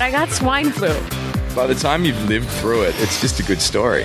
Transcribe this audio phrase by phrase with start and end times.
[0.00, 0.94] I got swine flu.
[1.56, 4.04] By the time you've lived through it, it's just a good story.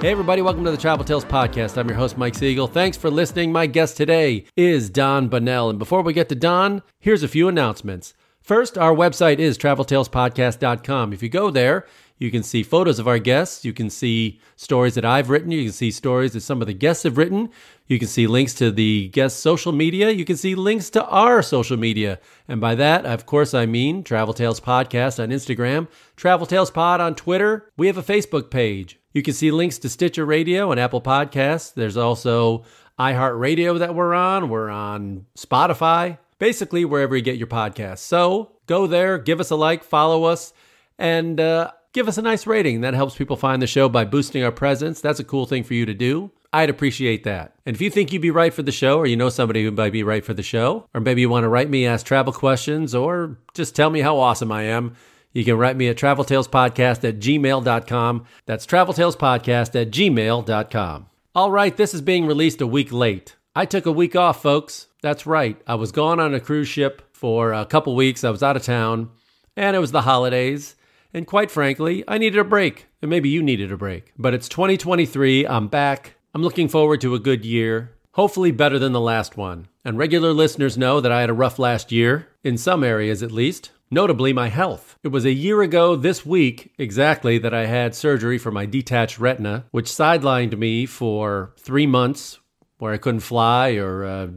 [0.00, 1.78] Hey, everybody, welcome to the Travel Tales Podcast.
[1.78, 2.66] I'm your host, Mike Siegel.
[2.66, 3.52] Thanks for listening.
[3.52, 5.70] My guest today is Don Bonnell.
[5.70, 8.12] And before we get to Don, here's a few announcements.
[8.40, 11.12] First, our website is traveltalespodcast.com.
[11.12, 11.86] If you go there,
[12.18, 13.64] you can see photos of our guests.
[13.64, 15.52] You can see stories that I've written.
[15.52, 17.50] You can see stories that some of the guests have written.
[17.92, 20.10] You can see links to the guest social media.
[20.10, 22.20] You can see links to our social media.
[22.48, 27.02] And by that, of course, I mean Travel Tales Podcast on Instagram, Travel Tales Pod
[27.02, 27.70] on Twitter.
[27.76, 28.98] We have a Facebook page.
[29.12, 31.74] You can see links to Stitcher Radio and Apple Podcasts.
[31.74, 32.64] There's also
[32.98, 34.48] iHeartRadio that we're on.
[34.48, 37.98] We're on Spotify, basically wherever you get your podcasts.
[37.98, 40.54] So go there, give us a like, follow us,
[40.98, 42.80] and uh, give us a nice rating.
[42.80, 45.02] That helps people find the show by boosting our presence.
[45.02, 46.30] That's a cool thing for you to do.
[46.52, 47.54] I'd appreciate that.
[47.64, 49.70] And if you think you'd be right for the show, or you know somebody who
[49.70, 52.32] might be right for the show, or maybe you want to write me, ask travel
[52.32, 54.94] questions, or just tell me how awesome I am,
[55.32, 58.26] you can write me at traveltalespodcast at gmail.com.
[58.44, 61.06] That's traveltalespodcast at gmail.com.
[61.34, 63.36] All right, this is being released a week late.
[63.56, 64.88] I took a week off, folks.
[65.00, 65.60] That's right.
[65.66, 68.24] I was gone on a cruise ship for a couple weeks.
[68.24, 69.10] I was out of town,
[69.56, 70.76] and it was the holidays.
[71.14, 72.88] And quite frankly, I needed a break.
[73.00, 74.12] And maybe you needed a break.
[74.18, 75.46] But it's 2023.
[75.46, 76.14] I'm back.
[76.34, 77.92] I'm looking forward to a good year.
[78.12, 79.68] Hopefully, better than the last one.
[79.84, 83.32] And regular listeners know that I had a rough last year, in some areas at
[83.32, 84.96] least notably my health.
[85.02, 89.18] It was a year ago this week exactly that I had surgery for my detached
[89.18, 92.40] retina, which sidelined me for three months
[92.78, 94.28] where I couldn't fly or uh,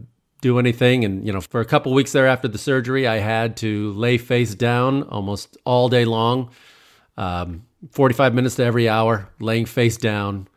[0.42, 1.06] do anything.
[1.06, 4.18] And, you know, for a couple weeks there after the surgery, I had to lay
[4.18, 6.52] face down almost all day long,
[7.16, 10.50] um, 45 minutes to every hour, laying face down.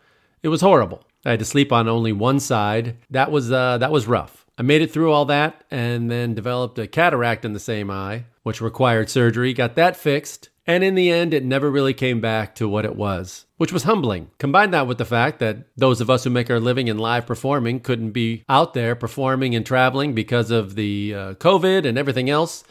[0.42, 1.04] It was horrible.
[1.24, 2.96] I had to sleep on only one side.
[3.10, 4.46] That was uh, that was rough.
[4.56, 8.24] I made it through all that and then developed a cataract in the same eye,
[8.42, 12.54] which required surgery, got that fixed, and in the end, it never really came back
[12.56, 14.30] to what it was, which was humbling.
[14.38, 17.24] Combine that with the fact that those of us who make our living in live
[17.26, 22.28] performing couldn't be out there performing and traveling because of the uh, COVID and everything
[22.28, 22.64] else.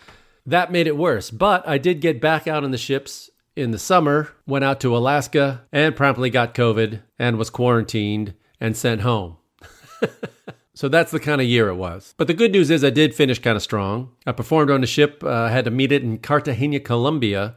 [0.45, 1.31] That made it worse.
[1.31, 4.95] But I did get back out on the ships in the summer, went out to
[4.95, 9.37] Alaska, and promptly got COVID and was quarantined and sent home.
[10.77, 12.13] So that's the kind of year it was.
[12.17, 14.11] But the good news is I did finish kind of strong.
[14.27, 17.55] I performed on the ship, uh, had to meet it in Cartagena, Colombia,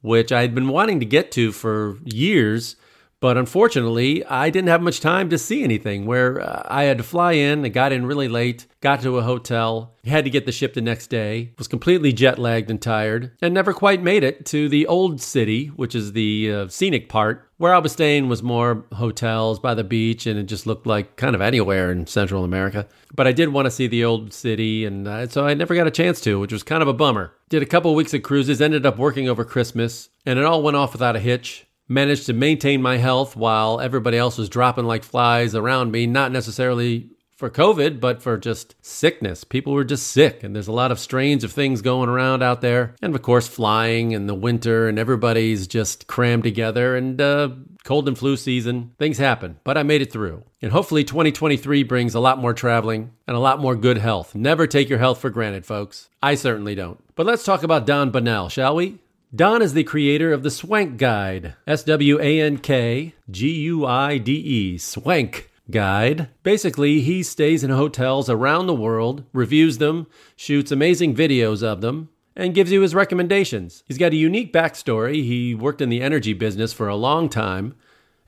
[0.00, 2.76] which I had been wanting to get to for years.
[3.22, 6.06] But unfortunately, I didn't have much time to see anything.
[6.06, 9.22] Where uh, I had to fly in, I got in really late, got to a
[9.22, 13.30] hotel, had to get the ship the next day, was completely jet lagged and tired,
[13.40, 17.48] and never quite made it to the old city, which is the uh, scenic part.
[17.58, 21.14] Where I was staying was more hotels by the beach, and it just looked like
[21.14, 22.88] kind of anywhere in Central America.
[23.14, 25.86] But I did want to see the old city, and uh, so I never got
[25.86, 27.34] a chance to, which was kind of a bummer.
[27.50, 30.76] Did a couple weeks of cruises, ended up working over Christmas, and it all went
[30.76, 35.04] off without a hitch managed to maintain my health while everybody else was dropping like
[35.04, 37.10] flies around me, not necessarily
[37.42, 39.42] for COVID, but for just sickness.
[39.42, 42.60] People were just sick, and there's a lot of strains of things going around out
[42.60, 42.94] there.
[43.02, 47.48] And of course, flying in the winter, and everybody's just crammed together, and uh,
[47.82, 49.58] cold and flu season, things happen.
[49.64, 50.44] But I made it through.
[50.62, 54.36] And hopefully, 2023 brings a lot more traveling and a lot more good health.
[54.36, 56.10] Never take your health for granted, folks.
[56.22, 57.02] I certainly don't.
[57.16, 58.98] But let's talk about Don Bonnell, shall we?
[59.34, 63.86] Don is the creator of the Swank Guide, S W A N K G U
[63.86, 66.28] I D E, Swank Guide.
[66.42, 70.06] Basically, he stays in hotels around the world, reviews them,
[70.36, 73.82] shoots amazing videos of them, and gives you his recommendations.
[73.86, 75.24] He's got a unique backstory.
[75.24, 77.74] He worked in the energy business for a long time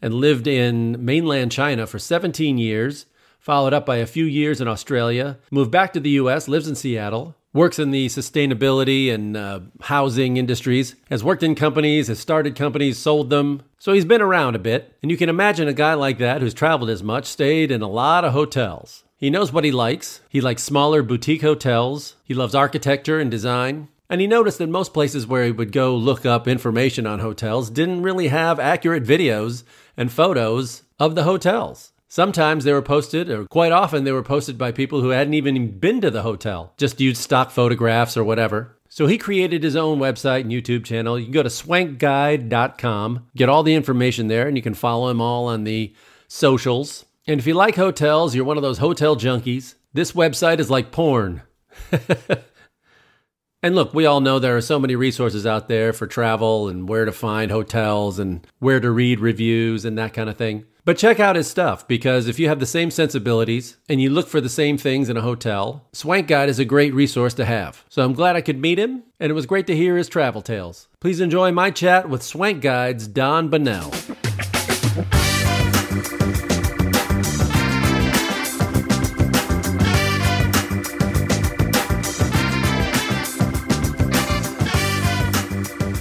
[0.01, 3.05] and lived in mainland China for 17 years,
[3.39, 6.75] followed up by a few years in Australia, moved back to the US, lives in
[6.75, 12.57] Seattle, works in the sustainability and uh, housing industries, has worked in companies, has started
[12.57, 13.63] companies, sold them.
[13.79, 14.95] So he's been around a bit.
[15.03, 17.89] And you can imagine a guy like that who's traveled as much, stayed in a
[17.89, 19.05] lot of hotels.
[19.17, 20.21] He knows what he likes.
[20.29, 22.17] He likes smaller boutique hotels.
[22.25, 23.89] He loves architecture and design.
[24.11, 27.71] And he noticed that most places where he would go look up information on hotels
[27.71, 29.63] didn't really have accurate videos
[29.97, 31.93] and photos of the hotels.
[32.15, 35.81] Sometimes they were posted, or quite often they were posted by people who hadn't even
[35.81, 38.79] been to the hotel, just used stock photographs or whatever.
[38.89, 41.19] So he created his own website and YouTube channel.
[41.19, 45.21] You can go to swankguide.com, get all the information there, and you can follow him
[45.21, 45.93] all on the
[46.29, 47.05] socials.
[47.27, 50.93] And if you like hotels, you're one of those hotel junkies, this website is like
[50.93, 51.43] porn.
[53.61, 56.89] and look, we all know there are so many resources out there for travel and
[56.89, 60.65] where to find hotels and where to read reviews and that kind of thing.
[60.87, 64.29] But check out his stuff because if you have the same sensibilities and you look
[64.29, 67.87] for the same things in a hotel, Swank Guide is a great resource to have.
[67.89, 70.43] So I'm glad I could meet him, and it was great to hear his travel
[70.43, 70.89] tales.
[71.01, 73.95] Please enjoy my chat with Swank Guide's Don Bonnell.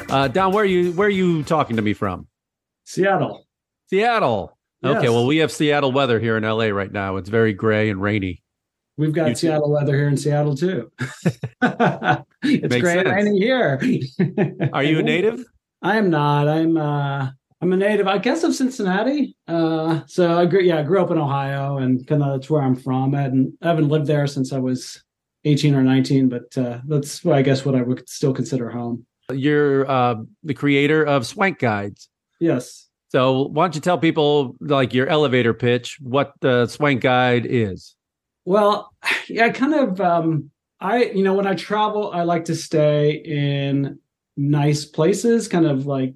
[0.09, 2.27] Uh, Don, where are you where are you talking to me from?
[2.83, 3.47] Seattle.
[3.89, 4.57] Seattle.
[4.83, 4.97] Yes.
[4.97, 7.15] Okay, well, we have Seattle weather here in LA right now.
[7.17, 8.41] It's very gray and rainy.
[8.97, 9.47] We've got You too.
[9.47, 10.91] Seattle weather here in Seattle too.
[11.61, 13.79] it's gray and rainy here.
[14.73, 15.43] Are you a native?
[15.81, 16.47] I am not.
[16.47, 17.29] I'm uh
[17.63, 19.37] I'm a native, I guess, of Cincinnati.
[19.47, 22.61] Uh, so I grew, yeah, I grew up in Ohio, and kind of that's where
[22.61, 23.15] I'm from.
[23.15, 25.01] I hadn't, I haven't lived there since I was
[25.45, 29.05] 18 or 19, but uh, that's, I guess, what I would still consider home.
[29.31, 32.09] You're uh, the creator of Swank Guides.
[32.41, 32.82] Yes.
[33.13, 37.95] So why don't you tell people like your elevator pitch what the Swank Guide is?
[38.43, 38.91] Well,
[39.27, 40.49] yeah, I kind of um
[40.79, 43.99] I you know when I travel I like to stay in
[44.35, 46.15] nice places, kind of like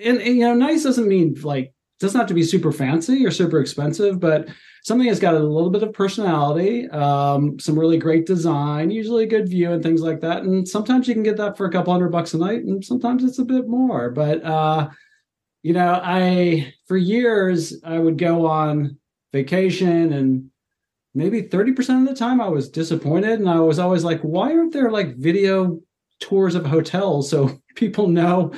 [0.00, 3.32] and, and, you know nice doesn't mean like doesn't have to be super fancy or
[3.32, 4.48] super expensive, but
[4.84, 9.26] something that's got a little bit of personality, um, some really great design, usually a
[9.26, 10.44] good view and things like that.
[10.44, 13.24] And sometimes you can get that for a couple hundred bucks a night, and sometimes
[13.24, 14.12] it's a bit more.
[14.12, 14.90] But uh,
[15.62, 18.98] you know, I for years I would go on
[19.32, 20.50] vacation and
[21.14, 23.40] maybe 30% of the time I was disappointed.
[23.40, 25.80] And I was always like why aren't there like video
[26.20, 28.52] tours of hotels so people know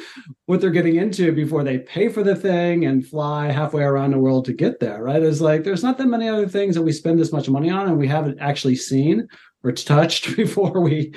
[0.46, 4.18] what they're getting into before they pay for the thing and fly halfway around the
[4.18, 5.22] world to get there right?
[5.22, 7.86] It's like there's not that many other things that we spend this much money on
[7.88, 9.26] and we haven't actually seen
[9.62, 11.12] or touched before we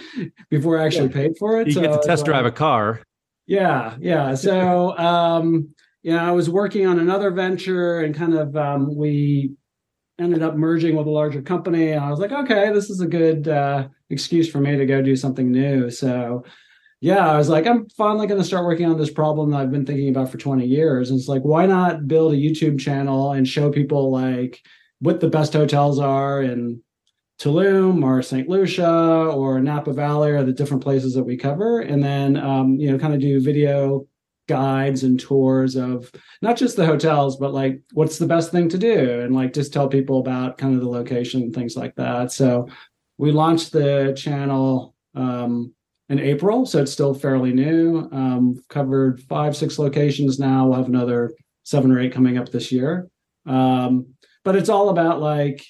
[0.49, 1.67] before I actually paid for it.
[1.67, 3.01] You so get to test like- drive a car.
[3.45, 4.35] Yeah, yeah.
[4.35, 5.69] So, um,
[6.01, 9.55] yeah, I was working on another venture, and kind of um, we
[10.19, 11.91] ended up merging with a larger company.
[11.91, 15.01] And I was like, okay, this is a good uh, excuse for me to go
[15.01, 15.89] do something new.
[15.89, 16.43] So,
[17.01, 19.71] yeah, I was like, I'm finally going to start working on this problem that I've
[19.71, 21.09] been thinking about for 20 years.
[21.09, 24.61] And it's like, why not build a YouTube channel and show people like
[24.99, 26.81] what the best hotels are in
[27.43, 28.47] Tulum or St.
[28.47, 32.89] Lucia or Napa Valley or the different places that we cover, and then um, you
[32.89, 34.07] know, kind of do video
[34.47, 36.11] guides and tours of
[36.41, 39.73] not just the hotels, but like what's the best thing to do, and like just
[39.73, 42.31] tell people about kind of the location and things like that.
[42.31, 42.69] So
[43.17, 45.73] we launched the channel um,
[46.09, 48.09] in April, so it's still fairly new.
[48.11, 50.67] Um, covered five, six locations now.
[50.67, 53.09] We'll have another seven or eight coming up this year.
[53.45, 54.13] Um,
[54.45, 55.65] but it's all about like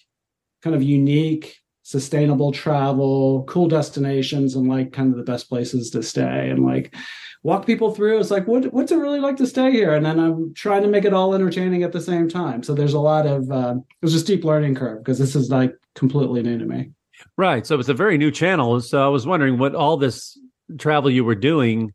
[0.62, 6.02] kind of unique, sustainable travel, cool destinations, and like kind of the best places to
[6.02, 6.96] stay and like
[7.44, 8.20] walk people through.
[8.20, 9.94] It's like, what, what's it really like to stay here?
[9.94, 12.64] And then I'm trying to make it all entertaining at the same time.
[12.64, 15.76] So there's a lot of, uh, there's a steep learning curve because this is like
[15.94, 16.92] completely new to me.
[17.38, 17.68] Right.
[17.68, 18.80] So it's a very new channel.
[18.80, 20.38] So I was wondering what all this
[20.78, 21.94] travel you were doing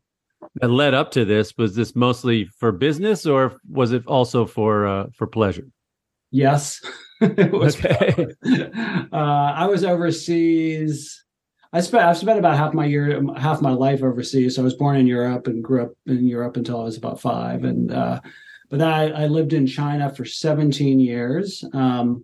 [0.55, 4.87] that led up to this was this mostly for business or was it also for
[4.87, 5.67] uh, for pleasure?
[6.31, 6.79] Yes.
[7.21, 8.27] it was Okay.
[9.11, 11.23] uh, I was overseas.
[11.73, 14.55] I spent I've spent about half my year, half my life overseas.
[14.55, 17.19] So I was born in Europe and grew up in Europe until I was about
[17.19, 17.63] five.
[17.63, 18.21] And uh,
[18.69, 22.23] but then I, I lived in China for 17 years, um,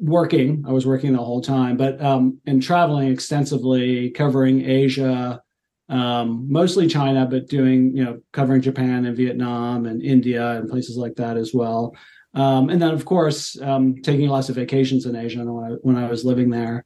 [0.00, 0.64] working.
[0.66, 5.42] I was working the whole time, but um, and traveling extensively, covering Asia,
[5.88, 10.96] um, mostly China, but doing you know covering Japan and Vietnam and India and places
[10.96, 11.94] like that as well.
[12.38, 15.96] Um, and then, of course, um, taking lots of vacations in Asia when I, when
[15.96, 16.84] I was living there.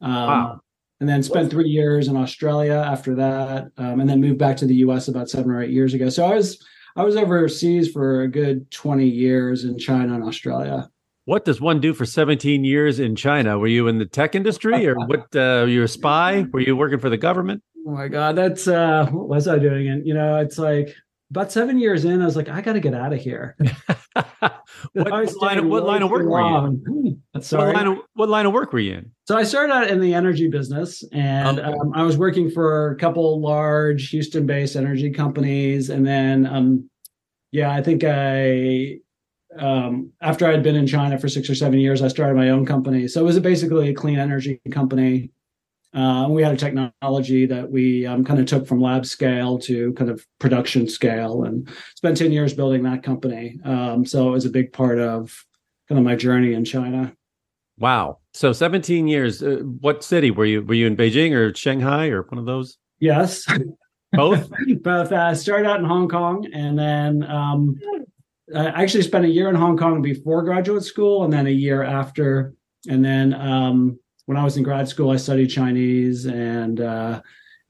[0.00, 0.60] Um, Wow.
[1.00, 4.66] And then spent three years in Australia after that, um, and then moved back to
[4.66, 5.08] the U.S.
[5.08, 6.08] about seven or eight years ago.
[6.08, 10.88] So I was I was overseas for a good twenty years in China and Australia.
[11.24, 13.58] What does one do for 17 years in China?
[13.58, 15.22] Were you in the tech industry or what?
[15.34, 16.46] Uh, were you a spy?
[16.52, 17.64] Were you working for the government?
[17.84, 19.88] Oh my god, that's uh, what was I doing?
[19.88, 20.94] And you know, it's like
[21.32, 23.56] about seven years in, I was like, I got to get out of here.
[24.14, 26.52] what, what line, of, what line of work were you in?
[26.52, 27.22] long.
[27.32, 27.72] What Sorry.
[27.72, 29.10] line, of, what line of work were you in?
[29.26, 31.68] So I started out in the energy business, and Okay.
[31.68, 36.90] um, I was working for a couple large Houston-based energy companies, and then, um,
[37.50, 38.98] yeah, I think I
[39.58, 42.66] um, after I'd been in China for six or seven years, I started my own
[42.66, 43.08] company.
[43.08, 45.30] So it was basically a clean energy company.
[45.94, 49.92] Uh, we had a technology that we um, kind of took from lab scale to
[49.92, 53.58] kind of production scale, and spent ten years building that company.
[53.64, 55.44] Um, so it was a big part of
[55.88, 57.14] kind of my journey in China.
[57.78, 58.18] Wow.
[58.34, 59.42] So 17 years.
[59.42, 60.62] Uh, what city were you?
[60.62, 62.78] Were you in Beijing or Shanghai or one of those?
[63.00, 63.44] Yes.
[64.12, 64.50] Both?
[64.82, 65.12] Both.
[65.12, 67.78] Uh, started out in Hong Kong and then um,
[68.54, 71.82] I actually spent a year in Hong Kong before graduate school and then a year
[71.82, 72.54] after.
[72.88, 77.20] And then um, when I was in grad school, I studied Chinese and uh,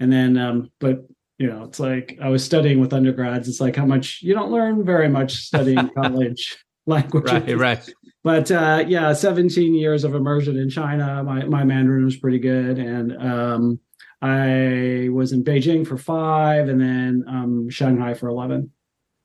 [0.00, 1.06] and then um, but
[1.38, 3.48] you know it's like I was studying with undergrads.
[3.48, 6.56] It's like how much you don't learn very much studying college
[6.86, 7.30] language.
[7.30, 7.94] Right, right.
[8.24, 11.22] But uh, yeah, 17 years of immersion in China.
[11.24, 13.80] My my Mandarin was pretty good, and um,
[14.20, 18.70] I was in Beijing for five, and then um, Shanghai for 11.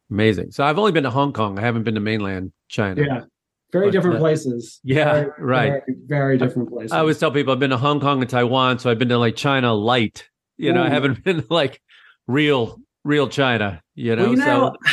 [0.10, 0.52] Amazing.
[0.52, 1.60] So I've only been to Hong Kong.
[1.60, 3.04] I haven't been to mainland China.
[3.04, 3.24] Yeah,
[3.72, 4.80] very But, different places.
[4.84, 5.70] Yeah, Very, right.
[5.70, 6.92] Very, very different places.
[6.92, 9.18] I always tell people I've been to Hong Kong and Taiwan, so I've been to
[9.18, 10.28] like China light.
[10.58, 11.82] You know, I haven't been to like
[12.28, 13.82] real, real China.
[13.96, 14.92] You know, Well, you know, so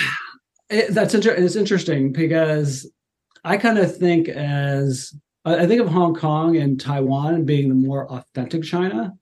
[0.70, 2.90] it, that's inter- it's interesting because
[3.44, 5.14] I kind of think as
[5.44, 9.12] I I think of Hong Kong and Taiwan being the more authentic China,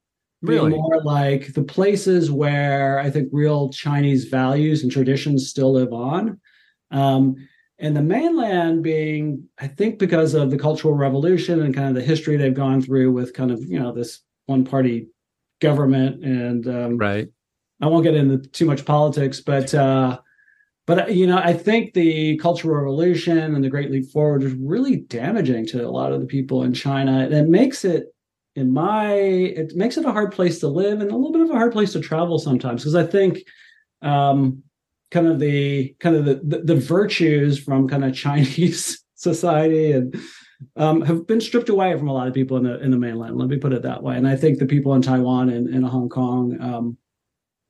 [0.41, 0.71] Really?
[0.71, 6.41] more like the places where I think real Chinese values and traditions still live on.
[6.91, 7.37] Um,
[7.83, 12.01] and the mainland being, I think, because of the Cultural Revolution and kind of the
[12.03, 15.09] history they've gone through with kind of you know this one party
[15.61, 17.29] government and um, right.
[17.81, 20.21] I won't get into too much politics, but uh,
[20.87, 24.53] but uh, you know, I think the Cultural Revolution and the Great Leap Forward is
[24.55, 28.15] really damaging to a lot of the people in China, and it makes it,
[28.55, 31.51] in my, it makes it a hard place to live and a little bit of
[31.51, 33.39] a hard place to travel sometimes because I think,
[34.03, 34.63] um,
[35.13, 40.17] kind of the kind of the, the the virtues from kind of Chinese society and
[40.77, 43.37] um, have been stripped away from a lot of people in the in the mainland.
[43.37, 44.17] Let me put it that way.
[44.17, 46.97] And I think the people in Taiwan and, and Hong Kong, um,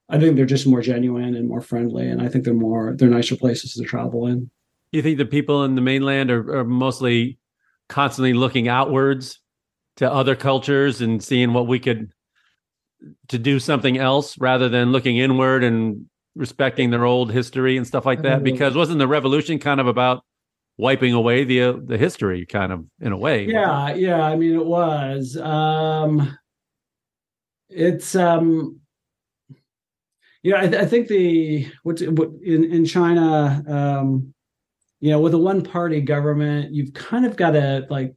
[0.09, 3.09] I think they're just more genuine and more friendly, and I think they're more they're
[3.09, 4.51] nicer places to travel in.
[4.93, 7.39] You think the people in the mainland are, are mostly
[7.89, 9.41] constantly looking outwards
[9.97, 12.13] to other cultures and seeing what we could
[13.29, 18.07] to do something else rather than looking inward and respecting their old history and stuff
[18.07, 18.41] like that?
[18.41, 18.45] Mhm.
[18.45, 20.25] Because wasn't the revolution kind of about
[20.79, 23.45] wiping away the uh, the history, kind of in a way?
[23.45, 24.23] Yeah, yeah.
[24.23, 25.37] I mean, it was.
[25.37, 26.37] Um,
[27.69, 28.81] it's um,
[30.43, 34.35] you know, I, th- I think the what's what in in China, um,
[35.01, 38.15] you know, with a one party government, you've kind of got to like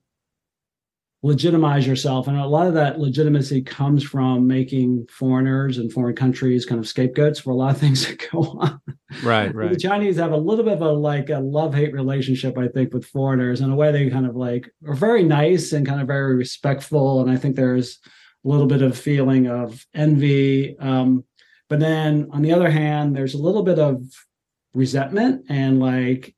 [1.25, 6.67] legitimize yourself, and a lot of that legitimacy comes from making foreigners and foreign countries
[6.67, 8.79] kind of scapegoats for a lot of things that go on.
[9.24, 9.72] Right, right.
[9.72, 9.79] The.
[9.79, 13.05] Chinese have a little bit of a like a love hate relationship, I think, with
[13.05, 13.62] foreigners.
[13.62, 17.22] In a way, they kind of like are very nice and kind of very respectful.
[17.22, 17.98] And I think there's
[18.46, 20.77] a little bit of feeling of envy.
[20.77, 21.24] Um,
[21.70, 24.03] but then on the other hand, there's a little bit of
[24.75, 26.34] resentment and like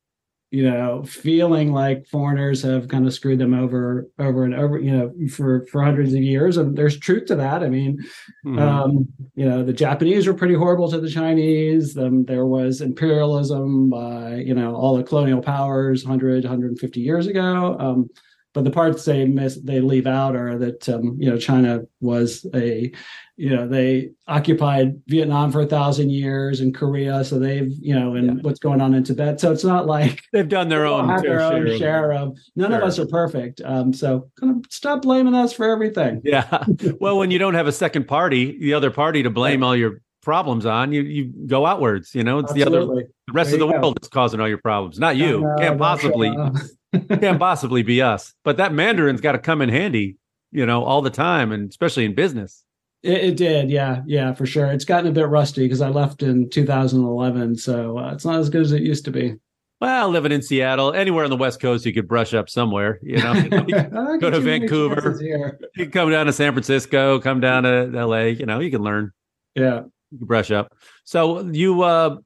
[0.51, 4.91] you know feeling like foreigners have kind of screwed them over over and over you
[4.91, 7.97] know for for hundreds of years and there's truth to that i mean
[8.45, 8.59] Mhm.
[8.59, 11.97] um, you know, the Japanese were pretty horrible to the Chinese.
[11.97, 17.75] Um, there was imperialism by, you know, all the colonial powers 100, 150 years ago.
[17.79, 18.09] Um,
[18.57, 22.43] but the parts they miss, they leave out are that, um, you know, China was
[22.55, 22.91] a,
[23.35, 27.23] you know, they occupied Vietnam for a thousand years and Korea.
[27.23, 28.33] So they've, you know, and Yeah.
[28.41, 29.39] what's going on in Tibet.
[29.39, 32.37] So it's not like They've done their own have their own share of- share of,
[32.55, 33.61] none of us are perfect.
[33.63, 36.21] Um, so kind of stop blaming us for everything.
[36.23, 36.63] Yeah.
[36.99, 40.01] Well, when you don't have a second party, the other party to blame all your
[40.27, 42.13] problems on, you you go outwards.
[42.13, 43.79] You know, it's the other the rest There of the you go.
[43.79, 45.49] world that's causing all your problems, not you.
[45.57, 46.29] Can't possibly
[47.21, 48.33] can't possibly be us.
[48.43, 50.17] But that Mandarin's got to come in handy,
[50.51, 52.63] you know, all the time, and especially in business.
[53.03, 54.67] It, it did, yeah, yeah, for sure.
[54.67, 58.49] It's gotten a bit rusty because I left in 2011, so uh, it's not as
[58.49, 59.35] good as it used to be.
[59.79, 62.99] Well, living in Seattle, anywhere on the West Coast, you could brush up somewhere.
[63.03, 63.33] You know,
[63.67, 65.17] you Go to Vancouver.
[65.21, 65.59] Here.
[65.75, 68.31] can come down to San Francisco, come down to L.A.
[68.31, 69.11] You know, you can learn,
[69.55, 69.83] Yeah.
[70.11, 70.73] Brush up.
[71.03, 72.17] So you uh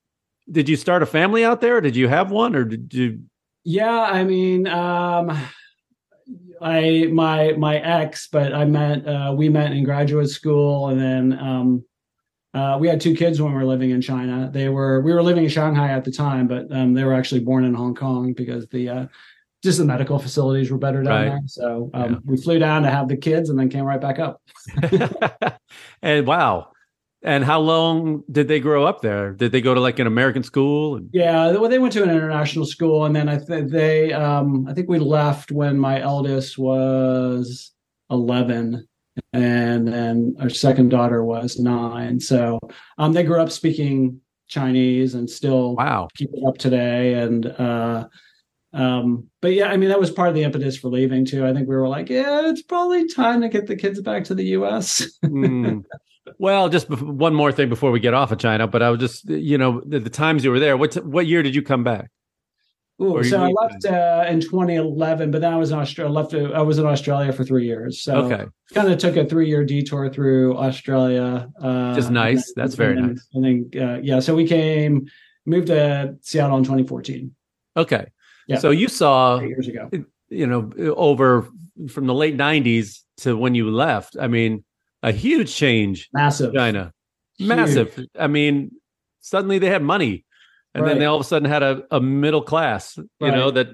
[0.52, 1.80] did you start a family out there?
[1.82, 3.24] Did you have one, or did you?
[3.64, 5.32] Yeah, I mean, um,
[6.62, 11.40] I my my ex, but I met uh, we met in graduate school, and then
[11.40, 11.86] um,
[12.54, 14.50] uh, we had two kids when we were living in China.
[14.52, 17.42] They were we were living in Shanghai at the time, but um, they were actually
[17.42, 19.06] born in Hong Kong because the uh,
[19.64, 21.30] just the medical facilities were better down Right.
[21.30, 21.42] there.
[21.46, 22.18] So um, Yeah.
[22.26, 24.42] we flew down to have the kids, and then came right back up.
[26.02, 26.72] and wow,
[27.24, 29.34] And how long did they grow up there?
[29.34, 31.00] Did they go to like an American school?
[31.12, 34.74] Yeah, well, they went to an international school, and then I think they, um, I
[34.74, 37.72] think we left when my eldest was
[38.10, 38.88] eleven,
[39.34, 42.20] and then our second daughter was nine.
[42.20, 42.60] So
[42.98, 47.14] um, they grew up speaking Chinese and still wow keep it up today.
[47.14, 48.08] And uh,
[48.74, 51.46] um, but yeah, I mean that was part of the impetus for leaving too.
[51.46, 54.36] I think we were like, yeah, it's probably time to get the kids back to
[54.36, 55.08] the U.S.
[55.24, 55.84] mm.
[56.38, 59.28] Well, just one more thing before we get off of China, but I was just,
[59.30, 60.78] you know, the, the times you were there.
[60.78, 62.10] What what year did you come back?
[63.02, 66.14] Ooh, so I left uh, in 2011, but then I was in Australia.
[66.14, 66.36] Left.
[66.36, 68.04] Uh, I was in Australia for three years.
[68.04, 71.50] So okay, kind of took a three year detour through Australia.
[71.60, 72.54] Uh, Just nice.
[72.54, 73.28] Then, That's very and nice.
[73.34, 75.08] And then uh, yeah, so we came
[75.48, 77.34] moved to Seattle in 2014.
[77.78, 78.06] Okay.
[78.48, 78.60] Yeah.
[78.60, 79.90] So you saw Eight years ago.
[80.30, 81.50] You know, over
[81.90, 84.16] from the late 90s to when you left.
[84.20, 84.64] I mean,
[85.04, 86.10] a huge change.
[86.14, 86.54] Massive.
[86.54, 86.94] China.
[87.38, 87.48] Huge.
[87.48, 88.06] Massive.
[88.20, 88.72] I mean,
[89.22, 90.26] suddenly they had money
[90.74, 90.90] and right.
[90.90, 93.34] then they all of a sudden had a, a middle class you right.
[93.34, 93.68] know that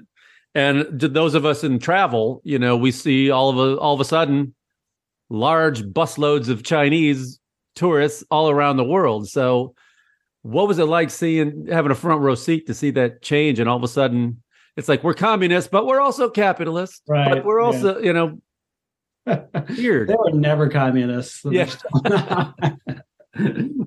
[0.54, 4.00] and those of us in travel you know we see all of a all of
[4.00, 4.54] a sudden
[5.30, 7.40] large busloads of chinese
[7.74, 9.74] tourists all around the world so
[10.42, 13.68] what was it like seeing having a front row seat to see that change and
[13.68, 14.42] all of a sudden
[14.76, 18.06] it's like we're communists but we're also capitalists right but we're also yeah.
[18.06, 18.38] you know
[19.76, 21.70] weird they were never communists yeah.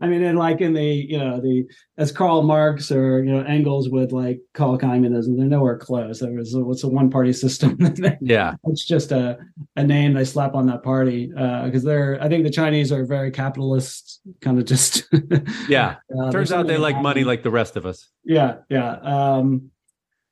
[0.02, 1.66] I mean, and like in the, you know, the
[1.98, 6.20] as Karl Marx or you know Engels would like call communism, they're nowhere close.
[6.20, 7.78] There was a, it's a one party system.
[8.22, 9.38] yeah, it's just a
[9.76, 12.18] a name they slap on that party because uh, they're.
[12.22, 15.04] I think the Chinese are very capitalist, kind of just.
[15.68, 18.10] yeah, uh, turns out they like money like the rest of us.
[18.24, 18.92] Yeah, yeah.
[19.02, 19.72] Um,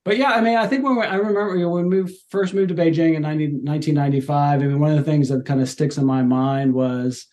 [0.10, 2.56] but yeah, I mean, I think when we, I remember you know, when we first
[2.56, 5.70] moved to Beijing in 90, 1995, I mean, one of the things that kind of
[5.70, 7.28] sticks in my mind was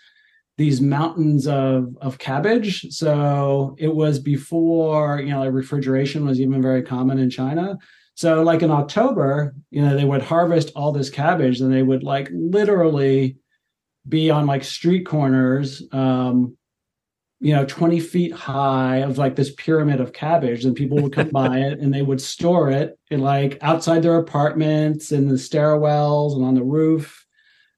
[0.59, 2.87] these mountains of of cabbage.
[2.91, 7.79] So it was before you know like refrigeration was even very common in China.
[8.15, 12.03] So like in October, you know, they would harvest all this cabbage and they would
[12.03, 13.39] like literally
[14.07, 16.59] be on like street corners, um,
[17.41, 20.65] you know, 20 feet high of like this pyramid of cabbage.
[20.65, 24.17] And people would come by it and they would store it in like outside their
[24.17, 27.27] apartments in the stairwells and on the roof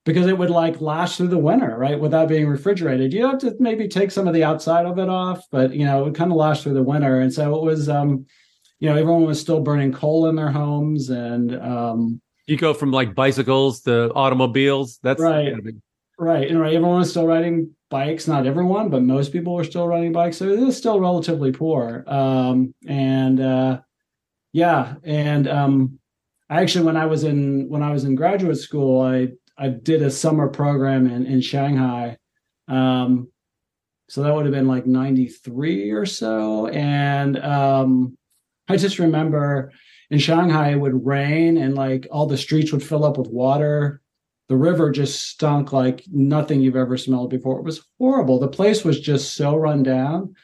[0.04, 1.98] because it would like last through the winter, right?
[1.98, 3.12] Without being refrigerated.
[3.12, 6.00] You have to maybe take some of the outside of it off, but you know,
[6.00, 7.20] it would kind of last through the winter.
[7.20, 8.26] And so it was um,
[8.78, 12.90] you know, everyone was still burning coal in their homes and um you go from
[12.90, 14.98] like bicycles to automobiles.
[15.02, 15.52] That's right.
[16.18, 16.48] Right.
[16.48, 20.12] And right, everyone was still riding bikes, not everyone, but most people were still running
[20.12, 20.36] bikes.
[20.36, 22.04] So it was still relatively poor.
[22.06, 23.80] Um and uh
[24.52, 25.98] yeah, and um
[26.50, 30.02] I actually when I was in when I was in graduate school, I I did
[30.02, 32.16] a summer program in in Shanghai.
[32.68, 33.28] Um,
[34.08, 36.68] so that would have been like 93 or so.
[36.68, 38.16] And um,
[38.68, 39.72] I just remember
[40.10, 44.00] in Shanghai, it would rain and like all the streets would fill up with water.
[44.48, 47.58] The river just stunk like nothing you've ever smelled before.
[47.58, 48.38] It was horrible.
[48.38, 50.34] The place was just so run down.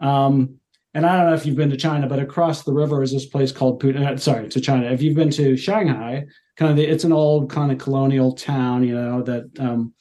[0.00, 0.56] Um,
[0.94, 3.26] and I don't know if you've been to China, but across the river is this
[3.26, 4.06] place called Pudong.
[4.06, 4.90] Uh, sorry, to China.
[4.90, 6.24] If you've been to Shanghai,
[6.56, 9.94] kind of the, it's an old kind of colonial town, you know, that um,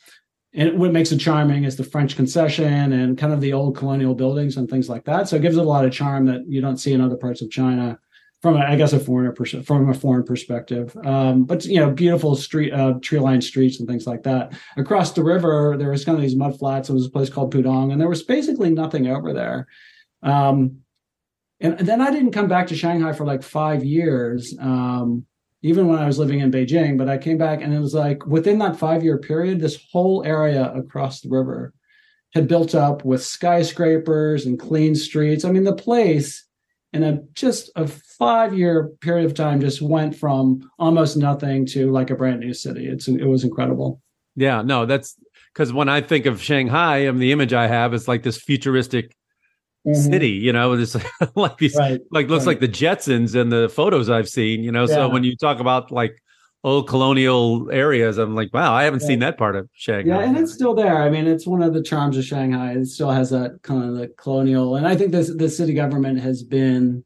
[0.54, 4.14] and what makes it charming is the French concession and kind of the old colonial
[4.14, 5.30] buildings and things like that.
[5.30, 7.42] So it gives it a lot of charm that you don't see in other parts
[7.42, 7.98] of China
[8.42, 10.96] from, a, I guess, a foreigner pers- from a foreign perspective.
[11.06, 14.54] Um, but you know, beautiful street, uh, tree-lined streets and things like that.
[14.78, 16.88] Across the river, there was kind of these mud flats.
[16.88, 19.68] There was a place called Pudong, and there was basically nothing over there.
[20.24, 20.78] Um,
[21.60, 24.56] and, and then I didn't come back to Shanghai for like five years.
[24.60, 25.26] Um,
[25.64, 28.26] even when I was living in Beijing, but I came back and it was like
[28.26, 31.74] within that five year period, this whole area across the river
[32.34, 35.46] had built up with skyscrapers and clean streets.
[35.46, 36.46] I mean, the place
[36.94, 41.92] in a just a five year period of time just went from almost nothing to
[41.92, 42.88] like a brand new city.
[42.88, 44.02] It's it was incredible.
[44.36, 45.18] Yeah, no, that's
[45.54, 48.38] because when I think of Shanghai, I mean, the image I have is like this
[48.38, 49.16] futuristic
[49.86, 49.94] mm-hmm.
[49.94, 50.96] city, you know, it's
[51.36, 52.00] like these, right.
[52.12, 52.52] like looks right.
[52.52, 54.82] like the Jetsons and the photos I've seen, you know.
[54.82, 54.96] Yeah.
[54.96, 56.22] So when you talk about like
[56.64, 59.08] old colonial areas, I'm like, wow, I haven't yeah.
[59.08, 60.10] seen that part of Shanghai.
[60.10, 61.02] Yeah, and it's still there.
[61.02, 62.74] I mean, it's one of the charms of Shanghai.
[62.74, 66.20] It still has that kind of the colonial, and I think this the city government
[66.20, 67.04] has been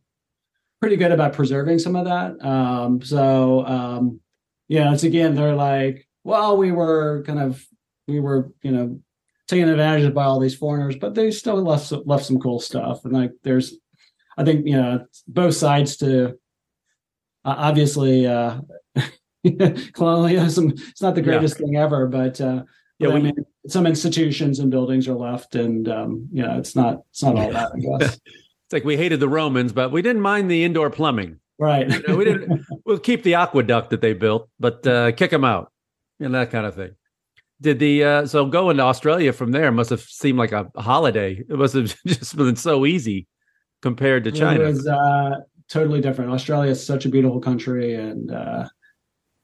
[0.82, 2.46] pretty good about preserving some of that.
[2.46, 4.20] Um, so um,
[4.68, 7.66] yeah, it's again, they're like, well, we were kind of
[8.08, 9.00] we were, you know,
[9.48, 13.06] taken advantage of by all these foreigners, but they still left left some cool stuff.
[13.06, 13.76] And like, there's,
[14.38, 16.30] I think you know, both sides to
[17.46, 18.60] uh, obviously uh,
[19.94, 20.74] colonialism.
[20.76, 21.66] It's not the greatest yeah.
[21.66, 22.64] thing ever, but uh,
[23.00, 27.02] yeah, I mean, some institutions and buildings are left, and um, you know, it's not
[27.12, 27.72] it's not all that.
[27.74, 28.20] I guess
[28.66, 31.40] It's like we hated the Romans, but we didn't mind the indoor plumbing.
[31.60, 31.88] right.
[31.88, 32.66] You know, we didn't.
[32.86, 35.72] we'll keep the aqueduct that they built, but uh, kick them out,
[36.20, 36.96] and that kind of thing.
[37.62, 41.44] Did the uh, so going to Australia from there must have seemed like a holiday.
[41.48, 43.28] It must have just been so easy
[43.84, 44.64] compared to China.
[44.64, 46.32] It was uh, totally different.
[46.32, 48.68] Australia is such a beautiful country, and uh,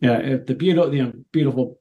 [0.02, 1.80] yeah, the beautiful, you know, beautiful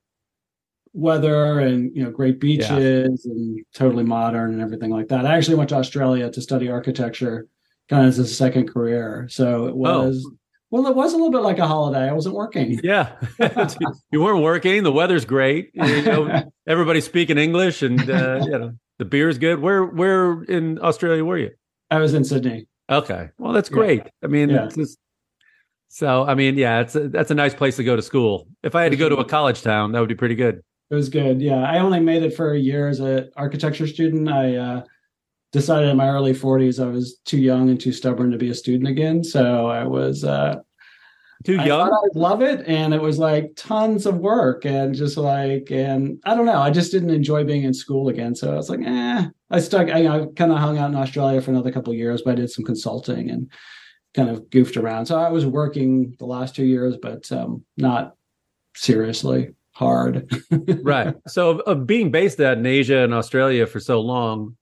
[0.92, 5.26] weather and you know, great beaches and totally modern and everything like that.
[5.26, 7.46] I actually went to Australia to study architecture,
[7.88, 9.26] kind of as a second career.
[9.30, 10.28] So it was.
[10.72, 12.08] Well, it was a little bit like a holiday.
[12.08, 12.78] I wasn't working.
[12.84, 13.16] Yeah,
[14.12, 14.84] you weren't working.
[14.84, 15.70] The weather's great.
[15.74, 19.58] You know, everybody's speaking English, and uh, you know the beer's good.
[19.58, 21.50] Where where in Australia were you?
[21.90, 22.68] I was in Sydney.
[22.88, 24.02] Okay, well that's great.
[24.22, 24.66] I mean, Yeah.
[24.66, 24.98] it's just,
[25.92, 28.46] so I mean, yeah, it's a, that's a nice place to go to school.
[28.62, 30.62] If I had to go to a college town, that would be pretty good.
[30.88, 31.42] It was good.
[31.42, 34.28] Yeah, I only made it for a year as an architecture student.
[34.28, 34.82] I uh,
[35.50, 38.54] decided in my early 40s I was too young and too stubborn to be a
[38.54, 39.24] student again.
[39.24, 40.56] So I was uh,
[41.44, 41.88] Too I young.
[41.88, 46.20] thought I'd love it, and it was like tons of work and just like and
[46.24, 46.60] I don't know.
[46.60, 48.34] I just didn't enjoy being in school again.
[48.36, 49.26] So I was like, eh.
[49.50, 49.88] I stuck.
[49.88, 52.34] I, I kind of hung out in Australia for another couple of years, but I
[52.36, 53.50] did some consulting and
[54.14, 55.06] kind of goofed around.
[55.06, 58.14] So I was working the last two years, but um, not
[58.74, 60.30] seriously hard.
[60.82, 61.14] right.
[61.28, 64.56] So, of, being based out in Asia and Australia for so long,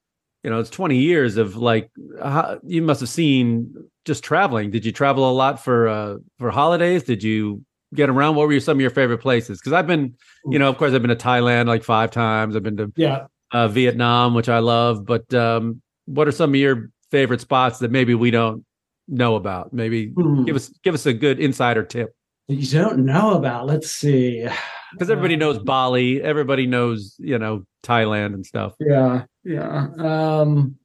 [0.44, 1.90] you know, it's 20 years of like,
[2.22, 4.70] how, you must have seen just traveling.
[4.70, 7.02] Did you travel a lot for, uh, for holidays?
[7.02, 8.36] Did you get around?
[8.36, 9.60] What were some of your favorite places?
[9.60, 10.14] Cause I've been,
[10.50, 12.54] you know, of course I've been to Thailand like five times.
[12.54, 13.26] I've been to yeah.
[13.50, 17.90] uh, Vietnam, which I love, but, um, what are some of your favorite spots that
[17.90, 18.64] maybe we don't
[19.08, 19.72] know about?
[19.72, 20.44] Maybe Hmm.
[20.44, 22.14] give us, give us a good insider tip.
[22.48, 23.66] You don't know about.
[23.66, 24.46] Let's see.
[24.92, 28.74] Because everybody knows Bali, everybody knows, you know, Thailand and stuff.
[28.80, 29.88] Yeah, yeah.
[29.98, 30.76] Um,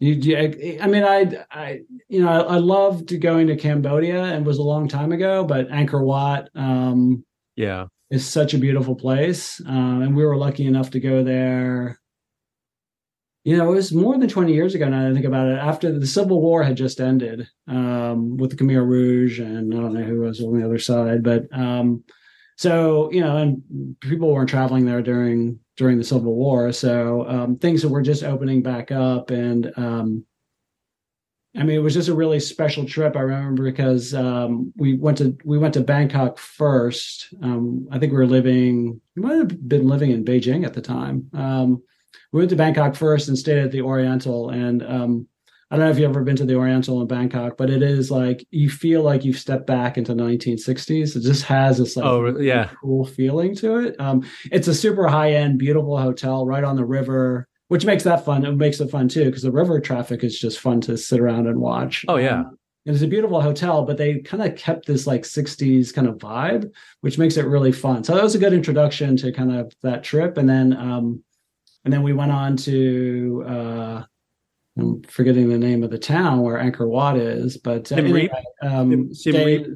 [0.00, 0.36] you,
[0.80, 4.62] I, mean, I, I, you know, I, I loved going to Cambodia, and was a
[4.62, 5.44] long time ago.
[5.44, 7.24] But Angkor Wat um,
[7.56, 7.86] Yeah.
[8.10, 11.97] is such a beautiful place, um, and we were lucky enough to go there.
[13.48, 14.90] You know, it was more than twenty years ago.
[14.90, 18.50] Now that I think about it, after the Civil War had just ended um, with
[18.50, 22.04] the Khmer Rouge, and I don't know who was on the other side, but um,
[22.58, 27.56] so you know, and people weren't traveling there during during the Civil War, so um,
[27.56, 30.26] things were just opening back up, and um,
[31.56, 33.16] I mean, it was just a really special trip.
[33.16, 37.32] I remember because um, we went to we went to Bangkok first.
[37.42, 40.82] Um, I think we were living we might have been living in Beijing at the
[40.82, 41.30] time.
[42.32, 45.26] We went to Bangkok first and stayed at the Oriental, and um,
[45.70, 48.10] I don't know if you've ever been to the Oriental in Bangkok, but it is
[48.10, 51.16] like you feel like you've stepped back into the 1960s.
[51.16, 52.70] It just has this like Oh, really yeah.
[52.80, 53.96] cool feeling to it.
[54.00, 58.24] Um, it's a super high end, beautiful hotel right on the river, which makes that
[58.24, 58.44] fun.
[58.46, 61.46] It makes it fun too because the river traffic is just fun to sit around
[61.46, 62.04] and watch.
[62.08, 62.40] Oh, yeah.
[62.40, 66.08] Um, and it's a beautiful hotel, but they kind of kept this like 60s kind
[66.08, 66.70] of vibe,
[67.02, 68.02] which makes it really fun.
[68.04, 70.38] So that was a good introduction to kind of that trip.
[70.38, 71.22] And then um
[71.88, 74.02] and then we went on to uh
[74.78, 78.30] I'm forgetting the name of the town where Angkor Wat is, but uh, Siem Reap?
[78.62, 79.66] um, Siem Reap?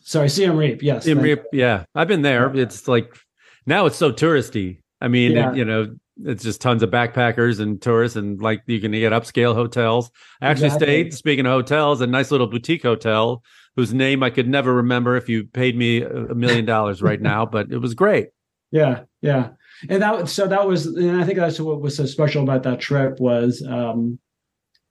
[0.00, 0.82] sorry, Siem Reap.
[0.82, 2.52] Yes, Siem Reap, yeah, I've been there.
[2.56, 3.16] It's like
[3.64, 4.80] now it's so touristy.
[5.00, 5.54] I mean, Yeah.
[5.54, 9.54] you know, it's just tons of backpackers and tourists, and like you can get upscale
[9.54, 10.10] hotels.
[10.42, 10.86] I actually Exactly.
[10.86, 11.14] stayed.
[11.14, 13.42] Speaking of hotels, a nice little boutique hotel
[13.76, 17.46] whose name I could never remember if you paid me a million dollars right now,
[17.46, 18.28] but it was great.
[18.72, 19.50] Yeah, yeah,
[19.88, 22.80] and that so that was, and I think that's what was so special about that
[22.80, 24.18] trip was um,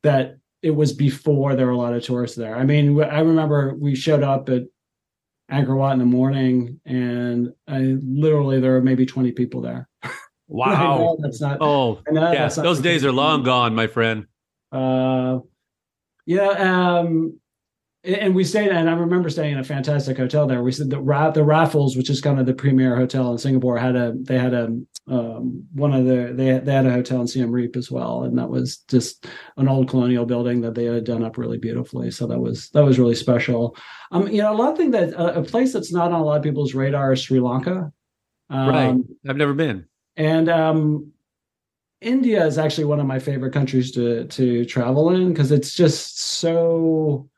[0.04, 2.56] that it was before there were a lot of tourists there.
[2.56, 4.64] I mean, I remember we showed up at
[5.52, 9.88] Angkor Wat in the morning, and I literally there were maybe twenty people there.
[10.48, 11.58] Wow, that's not.
[11.60, 14.28] Oh, yeah, those days are long gone, my friend.
[14.72, 15.40] Uh,
[16.28, 16.50] yeah,
[17.00, 17.40] um,
[18.06, 20.64] and we stayed, and I remember staying in a fantastic hotel there.
[20.64, 23.96] We said the the Raffles, which is kind of the premier hotel in Singapore, had
[23.96, 24.66] a they had a
[25.08, 28.38] um, one of the they they had a hotel in Siem Reap as well, and
[28.38, 29.26] that was just
[29.58, 32.12] an old colonial building that they had done up really beautifully.
[32.12, 33.76] So that was that was really special.
[34.12, 36.24] Um, you know, a lot of thing that uh, a place that's not on a
[36.24, 37.92] lot of people's radar is Sri Lanka.
[38.50, 38.96] Um, right,
[39.28, 39.86] I've never been.
[40.16, 41.12] and um,
[42.02, 46.22] India is actually one of my favorite countries to to travel in because it's just
[46.22, 47.30] so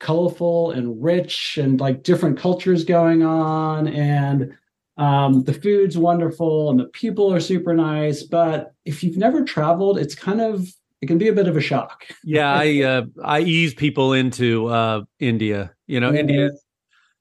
[0.00, 4.52] colorful and rich and like different cultures going on and
[4.98, 8.24] um, the food's wonderful and the people are super nice.
[8.24, 10.68] But if you've never traveled, it's kind of
[11.00, 12.06] it can be a bit of a shock.
[12.24, 15.72] Yeah, I uh, I ease people into uh, India.
[15.86, 16.12] You know.
[16.12, 16.50] India.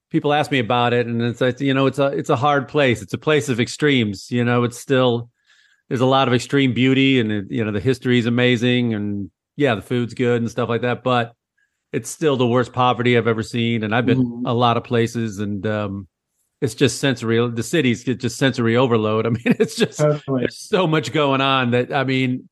[0.09, 2.67] people ask me about it, and it's like you know, it's a it's a hard
[2.67, 3.01] place.
[3.01, 4.31] It's a place of extremes.
[4.31, 5.29] You know, it's still
[5.87, 9.29] there's a lot of extreme beauty, and it, you know, the history is amazing, and
[9.55, 11.03] yeah, the food's good and stuff like that.
[11.03, 11.33] But
[11.97, 14.43] it's still the worst poverty I've ever seen, and I've been Mhm.
[14.45, 16.07] a lot of places, and um,
[16.61, 17.37] it's just sensory.
[17.49, 19.25] The cities get just sensory overload.
[19.27, 22.49] I mean, it's just there's so much going on that I mean,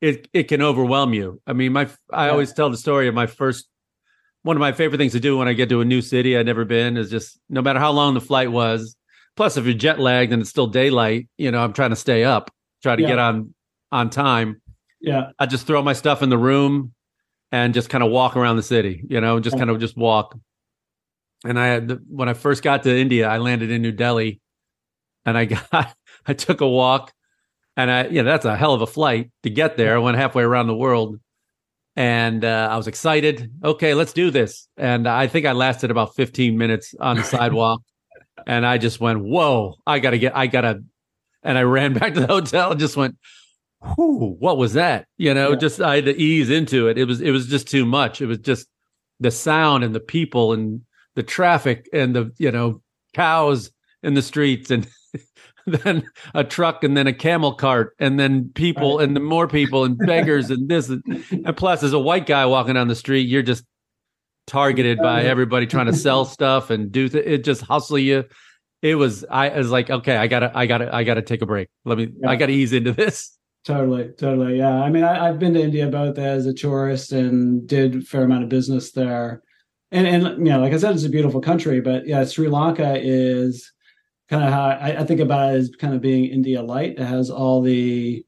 [0.00, 1.40] it it can overwhelm you.
[1.46, 2.32] I mean, my I Yeah.
[2.32, 3.68] always tell the story of my first.
[4.42, 6.44] One of my favorite things to do when I get to a new city I'd
[6.44, 8.94] never been is just no matter how long the flight was.
[9.36, 12.24] Plus, if you're jet lagged and it's still daylight, you know I'm trying to stay
[12.24, 12.50] up,
[12.82, 13.08] try to Yeah.
[13.08, 13.54] get on
[13.90, 14.60] on time.
[15.00, 15.30] Yeah.
[15.38, 16.92] I just throw my stuff in the room
[17.54, 20.36] and just kind of walk around the city, you know, just kind of just walk.
[21.44, 24.40] And I had when I first got to India, I landed in New Delhi,
[25.24, 25.94] and I got
[26.26, 27.12] I took a walk,
[27.76, 29.94] and I you know that's a hell of a flight to get there.
[29.94, 31.20] I went halfway around the world,
[31.94, 33.52] and uh, I was excited.
[33.62, 34.66] Okay, let's do this.
[34.76, 37.82] And I think I lasted about 15 minutes on the sidewalk,
[38.48, 39.76] and I just went, "Whoa!
[39.86, 40.82] I gotta get, I gotta,"
[41.44, 43.16] and I ran back to the hotel and just went,
[43.94, 45.06] whew, what was that?
[45.16, 45.56] You know, Yeah.
[45.56, 46.98] just I had to ease into it.
[46.98, 48.20] It was it was just too much.
[48.20, 48.66] It was just
[49.20, 50.80] the sound and the people and
[51.14, 52.82] the traffic and the you know
[53.14, 53.70] cows
[54.02, 54.88] in the streets and
[55.66, 59.84] then a truck and then a camel cart and then people and then more people
[59.84, 63.28] and beggars and this and, and plus as a white guy walking down the street
[63.28, 63.64] you're just
[64.46, 68.24] targeted by oh, everybody trying to sell stuff and do th- it just hustle you
[68.82, 71.68] it was i was like okay i gotta i gotta i gotta take a break
[71.86, 74.58] let me i gotta ease into this Totally, totally.
[74.58, 74.82] Yeah.
[74.82, 78.24] I mean, I, I've been to India both as a tourist and did a fair
[78.24, 79.42] amount of business there.
[79.90, 82.98] And, and you know, like I said, it's a beautiful country, but yeah, Sri Lanka
[83.00, 83.72] is
[84.28, 86.98] kind of how I, I think about it as kind of being India light.
[86.98, 88.24] It has all the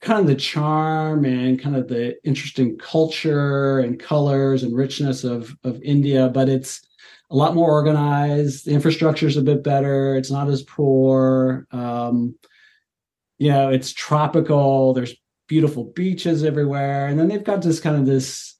[0.00, 5.54] kind of the charm and kind of the interesting culture and colors and richness of
[5.64, 6.80] of India, but it's
[7.30, 8.64] a lot more organized.
[8.64, 10.16] The infrastructure is a bit better.
[10.16, 11.66] It's not as poor.
[11.72, 12.36] Um,
[13.38, 14.92] you know, it's tropical.
[14.94, 15.14] There's
[15.48, 18.56] beautiful beaches everywhere, and then they've got this kind of this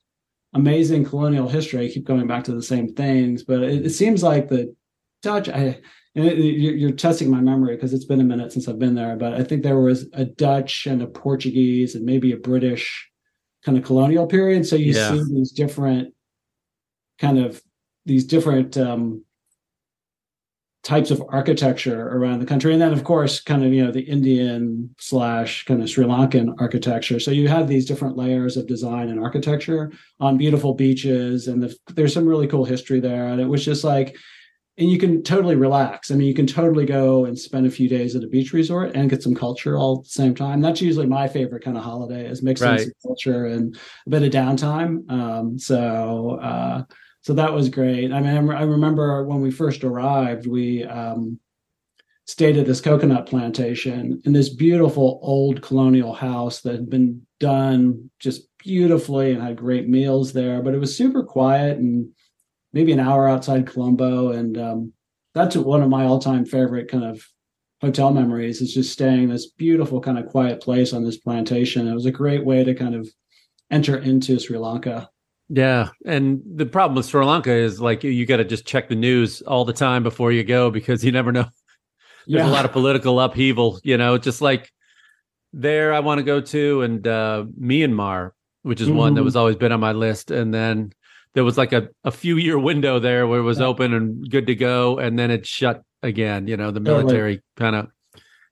[0.54, 1.84] amazing colonial history.
[1.86, 4.74] I keep going back to the same things, but it, it seems like the
[5.22, 5.48] Dutch.
[5.48, 5.80] I
[6.14, 8.94] and it- you're, you're testing my memory because it's been a minute since I've been
[8.94, 13.08] there, but I think there was a Dutch and a Portuguese and maybe a British
[13.64, 14.66] kind of colonial period.
[14.66, 15.10] So you Yeah.
[15.10, 16.14] see these different
[17.18, 17.60] kind of
[18.06, 19.24] these different um,
[20.84, 24.00] types of architecture around the country, and then of course, kind of you know the
[24.00, 27.20] Indian slash kind of Sri Lankan architecture.
[27.20, 31.76] So you have these different layers of design and architecture on beautiful beaches, and the,
[31.94, 33.28] there's some really cool history there.
[33.28, 34.16] And it was just like
[34.78, 36.10] and you can totally relax.
[36.10, 38.94] I mean, you can totally go and spend a few days at a beach resort
[38.94, 40.60] and get some culture all at the same time.
[40.60, 42.80] That's usually my favorite kind of holiday is mixing Right.
[42.82, 45.10] some culture and a bit of downtime.
[45.10, 46.84] Um, so, uh,
[47.22, 48.12] so that was great.
[48.12, 51.38] I mean, I remember when we first arrived, we um,
[52.26, 58.10] stayed at this coconut plantation in this beautiful old colonial house that had been done
[58.18, 60.62] just beautifully and had great meals there.
[60.62, 62.10] But it was super quiet and
[62.72, 64.92] maybe an hour outside Colombo, and um,
[65.34, 67.24] that's one of my all-time favorite kind of
[67.80, 68.60] hotel memories.
[68.60, 71.88] Is just staying in this beautiful kind of quiet place on this plantation.
[71.88, 73.08] It was a great way to kind of
[73.70, 75.10] enter into Sri Lanka.
[75.50, 78.94] Yeah, and the problem with Sri Lanka is like you got to just check the
[78.94, 81.46] news all the time before you go because you never know.
[82.26, 84.18] There's a lot of political upheaval, you know.
[84.18, 84.70] Just like
[85.54, 88.32] there, I want to go to, and uh, Myanmar,
[88.62, 89.24] which is one that Mhm.
[89.24, 90.92] was always been on my list, and then
[91.32, 93.66] there was like a, a few year window there where it was Yeah.
[93.66, 96.46] open and good to go, and then it shut again.
[96.46, 97.86] You know, the military kind of.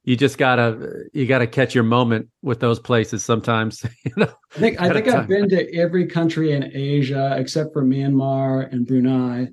[0.07, 3.85] You just gotta you gotta catch your moment with those places sometimes.
[4.05, 7.85] you know, I think I think I've been to every country in Asia except for
[7.85, 9.49] Myanmar and Brunei.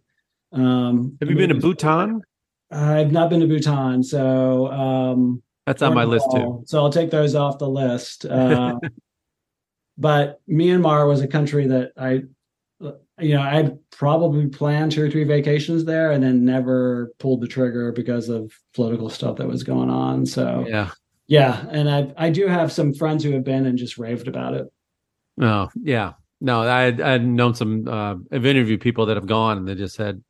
[0.52, 2.22] Um, have you been to Bhutan?
[2.70, 6.64] I've not been to Bhutan, so um, That's on my list too.
[6.68, 8.26] So I'll take those off the list.
[8.34, 8.76] Uh,
[9.96, 12.24] but Myanmar was a country that I,
[13.24, 17.48] you know, I'd probably planned two or three vacations there and then never pulled the
[17.48, 20.26] trigger because of political stuff that was going on.
[20.26, 20.92] So Yeah.
[21.28, 24.54] yeah, and I I do have some friends who have been and just raved about
[24.54, 24.68] it.
[25.42, 26.14] Oh, yeah.
[26.42, 29.68] No, I had, I had known some, uh, I've interviewed people that have gone and
[29.68, 30.22] they just said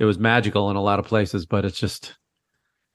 [0.00, 2.14] it was magical in a lot of places, but it's just,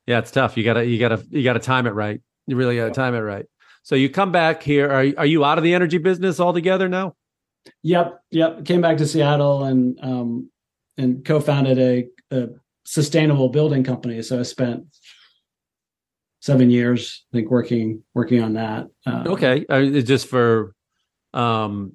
[0.05, 0.57] yeah, it's tough.
[0.57, 2.21] You gotta, you gotta, you gotta time it right.
[2.47, 3.45] You really gotta time it right.
[3.83, 4.89] So you come back here.
[4.91, 7.15] Are, are you out of the energy business altogether now?
[7.83, 8.65] Yep, yep.
[8.65, 10.49] Came back to Seattle and um
[10.97, 12.49] and co-founded a, a
[12.85, 14.21] sustainable building company.
[14.21, 14.83] So I spent
[16.41, 18.87] seven years, I think, working working on that.
[19.05, 19.65] Uh, Okay.
[19.69, 20.73] Uh, is just for,
[21.33, 21.93] um,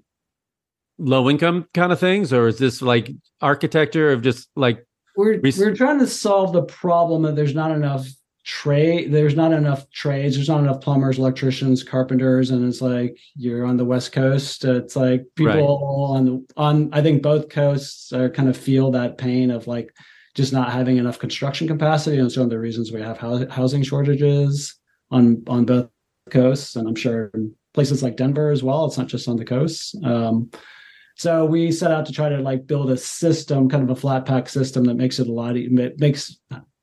[0.98, 5.52] low income kind of things, or is this like architecture of just like we're We-
[5.58, 8.06] we're trying to solve the problem that there's not enough
[8.44, 13.64] trade there's not enough trades there's not enough plumbers electricians carpenters and it's like you're
[13.64, 14.64] on the west coast.
[14.64, 19.16] It's like people on the on i think both coasts are kind of feel that
[19.16, 19.94] pain of like
[20.34, 22.18] just not having enough construction capacity.
[22.18, 24.74] And it's one of the reasons we have housing shortages
[25.10, 25.88] on on both
[26.30, 29.44] coasts and i'm sure in places like denver as well it's not just on the
[29.44, 29.94] coasts.
[30.04, 30.50] Um,
[31.16, 34.26] so we set out to try to like build a system, kind of a flat
[34.26, 35.56] pack system that makes it a lot.
[35.56, 36.36] e- It makes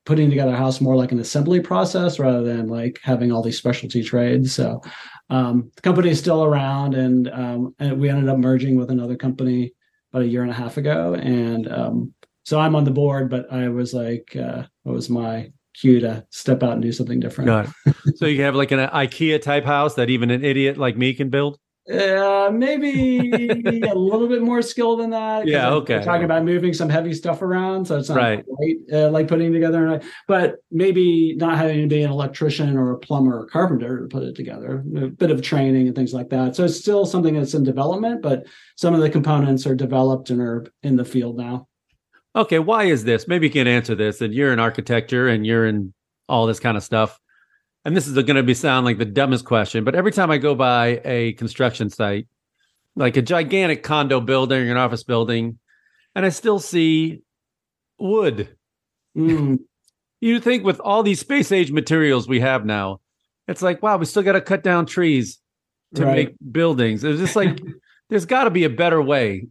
[0.05, 3.57] putting together a house more like an assembly process rather than like having all these
[3.57, 4.53] specialty trades.
[4.53, 4.81] So
[5.29, 9.15] um, the company is still around, and um, and we ended up merging with another
[9.15, 9.73] company
[10.11, 13.29] about a year and a half ago, and um, so I'm on the board.
[13.29, 17.19] But I was like, uh, it was my cue to step out and do something
[17.19, 17.47] different.
[17.47, 18.17] Got it.
[18.17, 21.29] so you have like an IKEA type house that even an idiot like me can
[21.29, 21.57] build.
[21.89, 23.31] Uh, maybe
[23.89, 25.47] a little bit more skill than that.
[25.47, 26.01] Yeah, I'm okay.
[26.03, 28.45] Talking about moving some heavy stuff around, so it's not Right.
[28.45, 29.87] quite uh, like putting together.
[29.87, 34.07] An, but maybe not having to be an electrician or a plumber or carpenter to
[34.07, 34.83] put it together.
[34.95, 36.55] A bit of training and things like that.
[36.55, 40.39] So it's still something that's in development, but some of the components are developed and
[40.39, 41.67] are in the field now.
[42.35, 43.27] Okay, why is this?
[43.27, 44.21] Maybe you can answer this.
[44.21, 45.93] And you're in architecture and you're in
[46.29, 47.19] all this kind of stuff.
[47.83, 50.37] And this is going to be sound like the dumbest question, but every time I
[50.37, 52.27] go by a construction site,
[52.95, 55.57] like a gigantic condo building or an office building,
[56.15, 57.21] and I still see
[57.97, 58.55] wood.
[59.17, 59.59] Mm,
[60.23, 62.99] You think with all these space age materials we have now,
[63.47, 65.39] it's like, wow, we still got to cut down trees
[65.95, 66.15] to Right.
[66.15, 67.03] make buildings.
[67.03, 67.59] It's just like,
[68.09, 69.47] there's got to be a better way,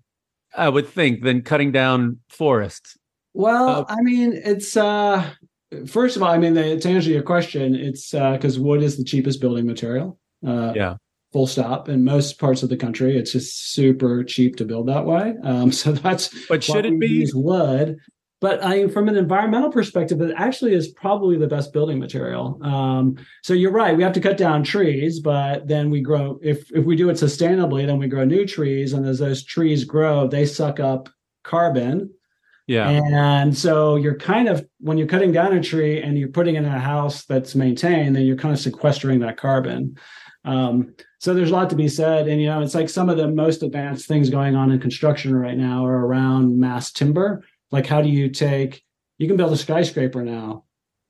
[0.57, 2.97] I would think, than cutting down forests.
[3.35, 5.29] Well, Uh, I mean, it's uh
[5.87, 8.97] first of all, I mean, the, to answer your question, it's uh because wood is
[8.97, 10.19] the cheapest building material.
[10.47, 10.97] Uh, Yeah.
[11.33, 11.89] Full stop.
[11.89, 15.35] In most parts of the country, it's just super cheap to build that way.
[15.45, 17.07] Um, so that's But should it be?
[17.07, 17.99] use wood.
[18.41, 22.59] But I mean, from an environmental perspective, it actually is probably the best building material.
[22.63, 26.39] Um, so you're right; we have to cut down trees, but then we grow.
[26.43, 29.85] If if we do it sustainably, then we grow new trees, and as those trees
[29.85, 31.11] grow, they suck up
[31.45, 32.11] carbon.
[32.71, 32.89] Yeah.
[32.89, 36.59] And so you're kind of when you're cutting down a tree and you're putting it
[36.59, 39.99] in a house that's maintained, then you're kind of sequestering that carbon.
[40.45, 43.17] Um, so there's a lot to be said, and you know, it's like some of
[43.17, 47.43] the most advanced things going on in construction right now are around mass timber.
[47.73, 48.85] Like, how do you take?
[49.19, 50.63] You can build a skyscraper now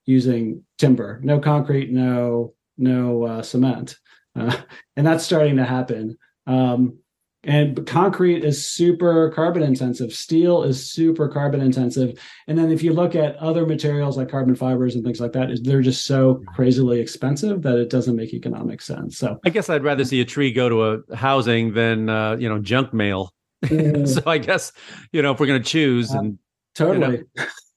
[0.07, 3.99] using timber, no concrete, no no uh, cement,
[4.35, 4.57] uh,
[4.97, 6.17] and that's starting to happen.
[6.47, 7.01] Um,
[7.45, 10.13] and concrete is super carbon intensive.
[10.13, 12.21] Steel is super carbon intensive.
[12.47, 15.51] And then if you look at other materials like carbon fibers and things like that,
[15.51, 19.17] is they're just so crazily expensive that it doesn't make economic sense.
[19.17, 22.49] So I guess I'd rather see a tree go to a housing than uh, you
[22.49, 23.33] know junk mail.
[23.69, 24.73] so I guess
[25.13, 26.39] you know if we're going to choose, and
[26.75, 27.23] totally.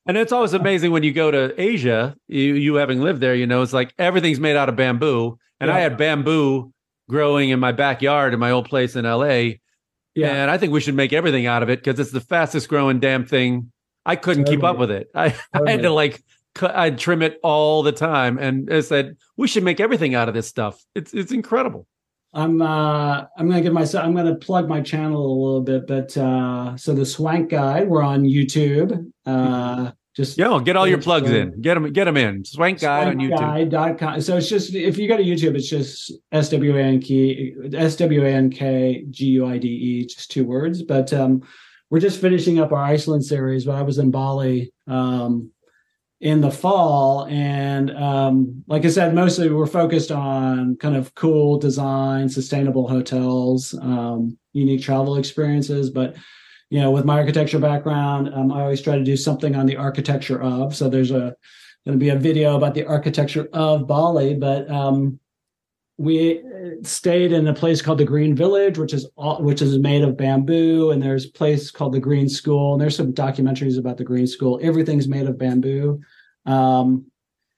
[0.06, 2.16] and it's always amazing when you go to Asia.
[2.28, 5.72] You you having lived there, you know, it's like everything's made out of bamboo, and
[5.72, 6.73] I had bamboo
[7.10, 9.60] growing in my backyard in my old place in L.A.
[10.16, 10.30] Yeah.
[10.30, 13.00] and I think we should make everything out of it because it's the fastest growing
[13.00, 13.72] damn thing.
[14.06, 15.10] I couldn't keep up with it.
[15.16, 19.18] I, I had to like cut, I'd trim it all the time, and I said
[19.38, 20.84] we should make everything out of this stuff.
[20.94, 21.88] It's it's incredible.
[22.34, 26.18] I'm uh I'm gonna give myself I'm gonna plug my channel a little bit, but
[26.18, 29.12] uh so the Swank Guide, we're on YouTube.
[29.26, 31.60] Uh just Yo, get all your plugs in.
[31.62, 32.46] Get them get them in.
[32.46, 33.40] Swank guide on YouTube.
[33.40, 34.22] Swankguide.com.
[34.22, 37.56] So it's just if you go to YouTube, it's just S W A N K
[37.74, 40.84] S W A N K G U I D E, just two words.
[40.84, 41.42] But um,
[41.90, 43.66] we're just finishing up our Iceland series.
[43.66, 45.50] But I was in Bali um,
[46.22, 51.58] in the fall, and um, like I said, mostly we're focused on kind of cool
[51.58, 56.16] design, sustainable hotels, um, unique travel experiences, but
[56.74, 59.78] you know, with my architecture background, um, I always try to do something on the
[59.78, 60.76] architecture of.
[60.76, 61.36] So there's a
[61.86, 65.20] going to be a video about the architecture of Bali, but um,
[65.98, 66.42] we
[66.82, 70.18] stayed in a place called the Green Village, which is all, which is made of
[70.18, 74.04] bamboo, and there's a place called the Green School, and there's some documentaries about the
[74.04, 74.60] Green School.
[74.64, 76.02] Everything's made of bamboo.
[76.48, 77.06] Um,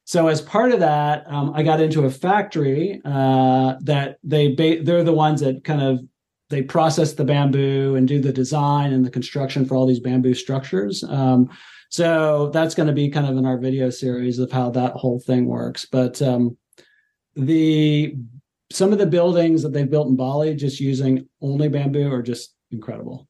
[0.03, 4.83] so as part of that, um, I got into a factory uh, that they ba-
[4.83, 6.01] they're the ones that kind of
[6.49, 10.33] they process the bamboo and do the design and the construction for all these bamboo
[10.33, 11.03] structures.
[11.03, 11.49] Um,
[11.89, 15.19] so that's going to be kind of in our video series of how that whole
[15.19, 15.85] thing works.
[15.85, 16.57] But um,
[17.35, 18.15] the
[18.71, 22.55] some of the buildings that they've built in Bali just using only bamboo are just
[22.71, 23.27] incredible.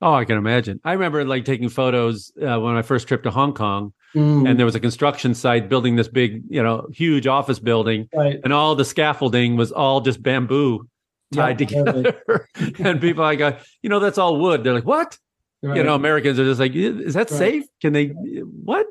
[0.00, 0.80] Oh, I can imagine.
[0.84, 4.58] I remember like taking photos uh, when I first trip to Hong Kong, Mm, and
[4.58, 8.40] there was a construction site building this big, you know, huge office building, right.
[8.42, 10.88] and all the scaffolding was all just bamboo
[11.32, 12.20] tied together.
[12.78, 14.64] and people, I go, you know, that's all wood.
[14.64, 15.18] They're like, what?
[15.62, 17.38] You know, Americans are just like, is that Right.
[17.38, 17.64] safe?
[17.80, 18.06] Can they?
[18.08, 18.86] What?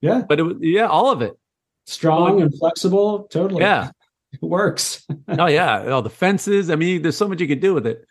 [0.00, 0.22] Yeah.
[0.28, 1.32] But it, was- yeah, all of it.
[1.86, 3.24] Strong and flexible.
[3.30, 3.62] Totally.
[3.62, 3.90] Yeah.
[4.34, 5.06] It works.
[5.28, 6.68] oh yeah, All the fences.
[6.68, 8.04] I mean, there's so much you could do with it.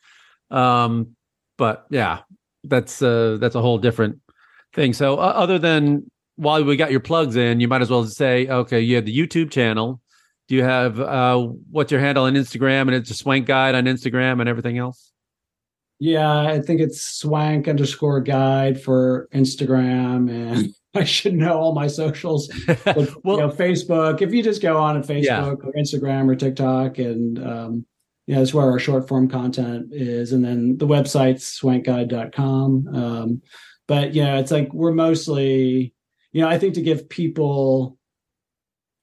[0.49, 1.17] Um,
[1.57, 2.19] but yeah,
[2.63, 4.21] that's uh, that's a whole different
[4.73, 4.93] thing.
[4.93, 8.47] So uh, other than while we got your plugs in, you might as well say,
[8.47, 9.99] okay, you have the YouTube channel.
[10.53, 12.81] Do you have uh, what's your handle on Instagram?
[12.81, 15.11] And it's a Swank Guide on Instagram and everything else.
[15.97, 21.87] Yeah, I think it's swank underscore guide for Instagram, and I should know all my
[21.87, 22.49] socials.
[22.85, 24.21] But, well, you know, Facebook.
[24.21, 25.49] If you just go on at Facebook Yeah.
[25.49, 27.85] or Instagram or TikTok, and um,
[28.27, 32.95] yeah, that's where our short form content is, and then the website's swankguide.com.
[32.95, 33.41] Um,
[33.87, 35.95] but yeah, it's like we're mostly,
[36.31, 37.97] you know, I think to give people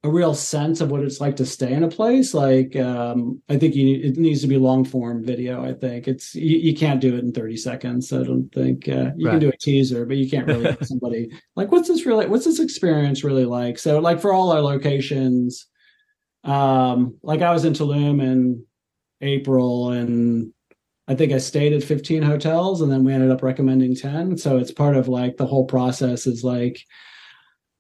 [0.03, 3.59] a real sense of what it's like to stay in a place like um i
[3.59, 6.09] think you it needs to be long form video i think.
[6.09, 9.33] It's you, you can't do it in 30 seconds i don't think uh, you Right.
[9.33, 12.47] can do a teaser but you can't really get somebody like what's this really what's
[12.47, 13.79] this experience really like?
[13.79, 15.67] So like for all our locations
[16.45, 18.65] um like i was in tulum in
[19.21, 20.51] april and
[21.07, 24.57] i think i stayed at 15 hotels and then we ended up recommending 10 so
[24.57, 26.81] it's part of like the whole process is like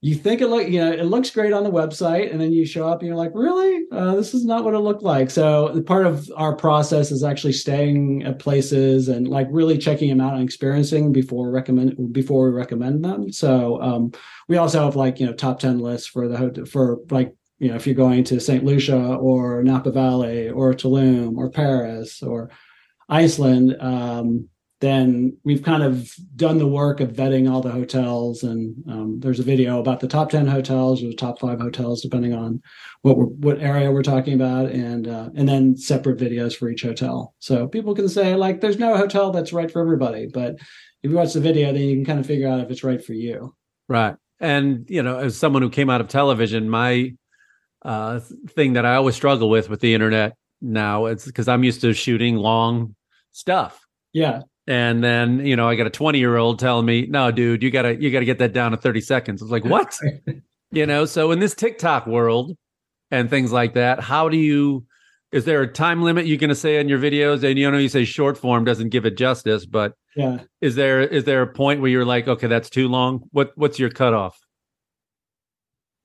[0.02, 2.64] you think it look you know it looks great on the website and then you
[2.64, 3.84] show up and you're like really?
[3.92, 5.30] Uh, this is not what it looked like.
[5.30, 10.20] So part of our process is actually staying at places and like really checking them
[10.20, 13.30] out and experiencing before recommend before we recommend them.
[13.30, 14.12] So um,
[14.48, 17.68] we also have like you know top 10 lists for the hotel for like you
[17.68, 22.50] know if you're going to st lucia or napa valley or tulum or paris or
[23.08, 24.48] iceland um,
[24.80, 28.42] then we've kind of done the work of vetting all the hotels.
[28.42, 32.00] And um, there's a video about the top 10 hotels or the top five hotels
[32.00, 32.62] depending on
[33.02, 34.70] what we're, what area we're talking about.
[34.70, 37.34] And uh, and then separate videos for each hotel.
[37.40, 40.28] So people can say like there's no hotel that's right for everybody.
[40.32, 40.56] But
[41.02, 43.04] if you watch the video then you can kind of figure out if it's right
[43.04, 43.54] for you.
[43.86, 44.16] Right.
[44.40, 47.14] And, you know, as someone who came out of television, my
[47.82, 48.20] uh,
[48.50, 51.92] thing that I always struggle with with the internet now, it's because I'm used to
[51.92, 52.94] shooting long
[53.32, 53.86] stuff.
[54.14, 54.40] yeah
[54.70, 57.72] And then, you know, I got a 20 year old telling me, no, dude, you
[57.72, 59.42] gotta, you gotta get that down to 30 seconds.
[59.42, 59.98] I was like, what?
[60.70, 62.56] you know, so in this TikTok world
[63.10, 64.86] and things like that, how do you,
[65.32, 67.42] is there a time limit you're going to say in your videos?
[67.42, 71.00] And you know, you say short form doesn't give it justice, but yeah is there,
[71.00, 73.24] is there a point where you're like, okay, that's too long?
[73.32, 74.38] What, what's your cutoff?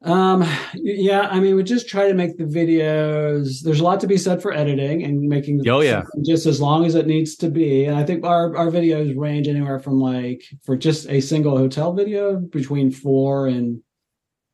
[0.05, 3.61] Um, yeah, I mean, we just try to make the videos.
[3.61, 6.03] There's a lot to be said for editing and making Oh, yeah.
[6.23, 7.85] just as long as it needs to be.
[7.85, 11.91] And I think our our videos range anywhere from like for just a single hotel
[11.93, 13.81] video between four and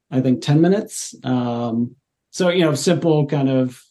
[0.10, 1.14] I think ten minutes.
[1.26, 1.96] Um,
[2.32, 3.82] so you know, simple kind of.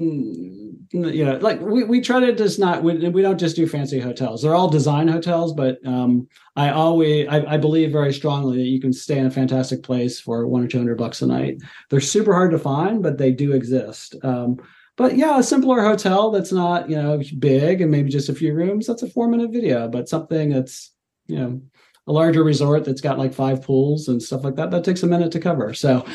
[0.00, 3.66] Mm, You know, like we, we try to just not we, we don't just do
[3.66, 4.42] fancy hotels.
[4.42, 8.80] They're all design hotels, but um, I always I, I believe very strongly that you
[8.80, 11.58] can stay in a fantastic place for one or two hundred bucks a night.
[11.90, 14.16] They're super hard to find, but they do exist.
[14.22, 14.58] Um,
[14.96, 18.54] but yeah, a simpler hotel that's not you know big and maybe just a few
[18.54, 18.86] rooms.
[18.86, 20.92] That's a four minute video, but something that's
[21.26, 21.60] you know
[22.06, 25.06] a larger resort that's got like five pools and stuff like that that takes a
[25.06, 25.74] minute to cover.
[25.74, 26.06] So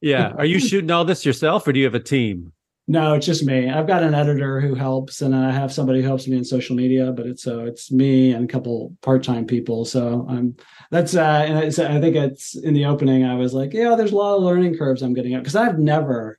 [0.00, 0.32] Yeah.
[0.38, 2.53] Are you shooting all this yourself or do you have a team?
[2.86, 3.70] No, it's just me.
[3.70, 6.76] I've got an editor who helps, and I have somebody who helps me in social
[6.76, 7.12] media.
[7.12, 9.86] But it's so it's me and a couple part time people.
[9.86, 10.56] So I'm
[10.90, 11.70] that's uh, and I
[12.00, 13.24] think it's in the opening.
[13.24, 15.78] I was like, yeah, there's a lot of learning curves I'm getting up because I've
[15.78, 16.38] never.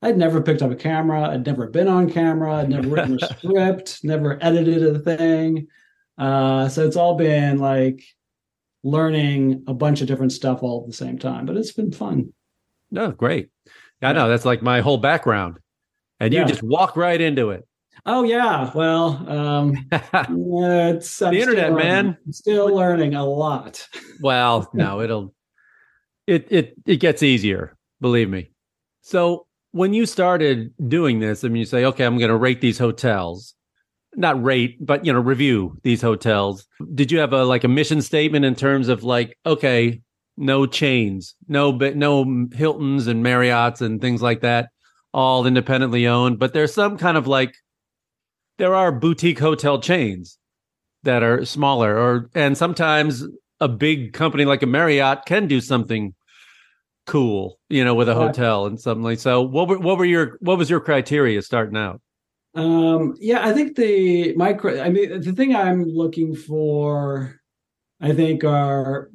[0.00, 1.22] I'd never picked up a camera.
[1.22, 2.54] I'd never been on camera.
[2.54, 4.04] I'd never written a script.
[4.04, 5.66] Never edited a thing.
[6.16, 8.04] Uh, so it's all been like
[8.84, 11.46] learning a bunch of different stuff all at the same time.
[11.46, 12.32] But it's been fun.
[12.92, 13.50] No, great.
[14.00, 15.58] I know that's like my whole background.
[16.20, 16.46] And you Yeah.
[16.46, 17.66] just walk right into it.
[18.06, 18.70] Oh yeah.
[18.74, 21.76] Well, um, it's The internet, learning.
[21.86, 22.18] man.
[22.26, 23.86] I'm still learning a lot.
[24.20, 25.34] well, no, it'll
[26.26, 28.50] it it it gets easier, believe me.
[29.02, 32.78] So when you started doing this, I mean you say, okay, I'm gonna rate these
[32.78, 33.54] hotels.
[34.16, 36.66] Not rate, but you know, review these hotels.
[36.94, 40.00] Did you have a like a mission statement in terms of like, okay,
[40.36, 44.70] no chains, no no Hiltons and Marriotts and things like that,
[45.12, 47.54] all independently owned, but there's some kind of like
[48.58, 50.38] there are boutique hotel chains
[51.04, 53.24] that are smaller or and sometimes
[53.60, 56.14] a big company like a Marriott can do something
[57.06, 59.42] cool, you know, with a hotel and something like so.
[59.42, 62.00] What were what were your what was your criteria starting out?
[62.54, 64.80] Um, yeah, I think the micro.
[64.80, 67.40] I mean, the thing I'm looking for,
[68.00, 69.10] I think, are.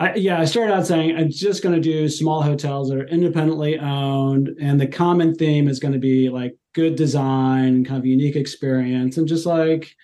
[0.00, 3.08] I, yeah, I started out saying I'm just going to do small hotels that are
[3.08, 8.06] independently owned, and the common theme is going to be like good design, kind of
[8.06, 9.94] unique experience, and just like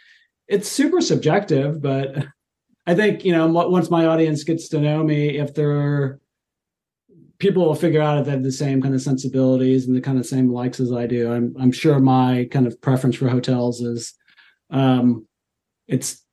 [0.48, 2.26] it's super subjective, but
[2.86, 6.20] I think you know once my audience gets to know me, if they're
[7.38, 10.18] people will figure out if they have the same kind of sensibilities and the kind
[10.18, 11.32] of same likes as I do.
[11.32, 14.14] I'm I'm sure my kind of preference for hotels is
[14.70, 15.26] um
[15.86, 16.23] it's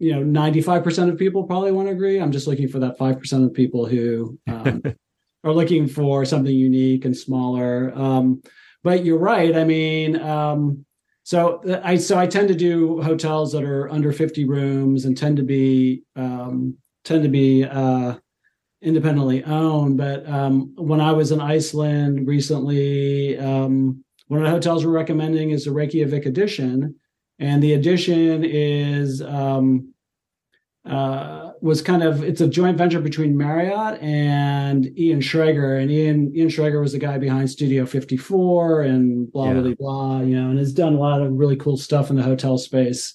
[0.00, 2.18] you know 95% of people probably won't agree.
[2.18, 4.82] I'm just looking for that 5% of people who um,
[5.44, 7.92] are looking for something unique and smaller.
[7.94, 8.42] Um
[8.82, 9.54] but you're right.
[9.54, 10.84] I mean, um
[11.22, 15.36] so I so I tend to do hotels that are under 50 rooms and tend
[15.36, 18.16] to be um tend to be uh
[18.82, 19.98] independently owned.
[19.98, 25.50] But um, when I was in Iceland recently, um, one of the hotels we're recommending
[25.50, 26.94] is the Reykjavik Edition,
[27.40, 29.92] and the Edition is um,
[30.88, 36.32] uh, was kind of it's a joint venture between Marriott and Ian Schrager, and Ian
[36.36, 39.60] Ian Schrager was the guy behind Studio 54 and blah yeah.
[39.60, 42.22] blah blah, you know, and has done a lot of really cool stuff in the
[42.22, 43.14] hotel space.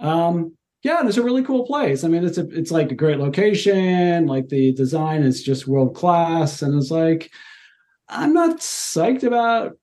[0.00, 2.04] Um, yeah, and it's a really cool place.
[2.04, 4.26] I mean, it's a it's like a great location.
[4.26, 7.30] Like the design is just world class, and it's like
[8.08, 9.78] I'm not psyched about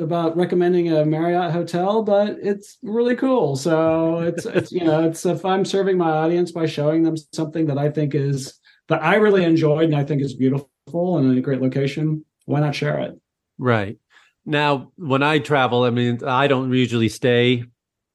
[0.00, 3.56] about recommending a Marriott hotel, but it's really cool.
[3.56, 7.66] So it's it's you know it's if I'm serving my audience by showing them something
[7.66, 11.40] that I think is that I really enjoyed and I think is beautiful and a
[11.40, 13.20] great location, why not share it?
[13.58, 13.98] Right.
[14.44, 17.64] Now, when I travel, I mean, I don't usually stay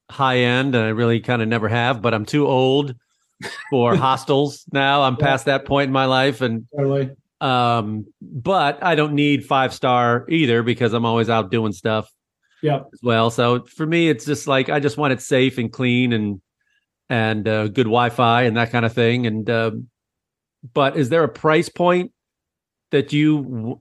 [0.09, 2.01] high end, and I really kind of never have.
[2.01, 2.95] But I'm too old
[3.69, 5.03] for hostels now.
[5.03, 5.25] I'm yeah.
[5.25, 7.11] past that point in my life, and totally.
[7.41, 12.09] Um, but I don't need five star either because I'm always out doing stuff.
[12.61, 12.77] Yeah.
[12.93, 16.13] As well, so for me, it's just like I just want it safe and clean
[16.13, 16.41] and
[17.09, 19.27] and uh, good Wi-Fi and that kind of thing.
[19.27, 19.71] And uh,
[20.73, 22.11] but is there a price point
[22.91, 23.79] that you w-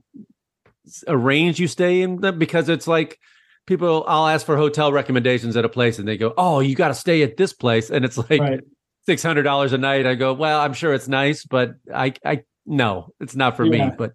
[1.07, 2.17] arrange you stay in?
[2.37, 3.17] Because it's like
[3.65, 6.89] people I'll ask for hotel recommendations at a place and they go, "Oh, you got
[6.89, 8.61] to stay at this place." And it's like right.
[9.07, 10.05] $600 a night.
[10.05, 13.89] I go, "Well, I'm sure it's nice, but I I no, it's not for yeah.
[13.89, 14.13] me." But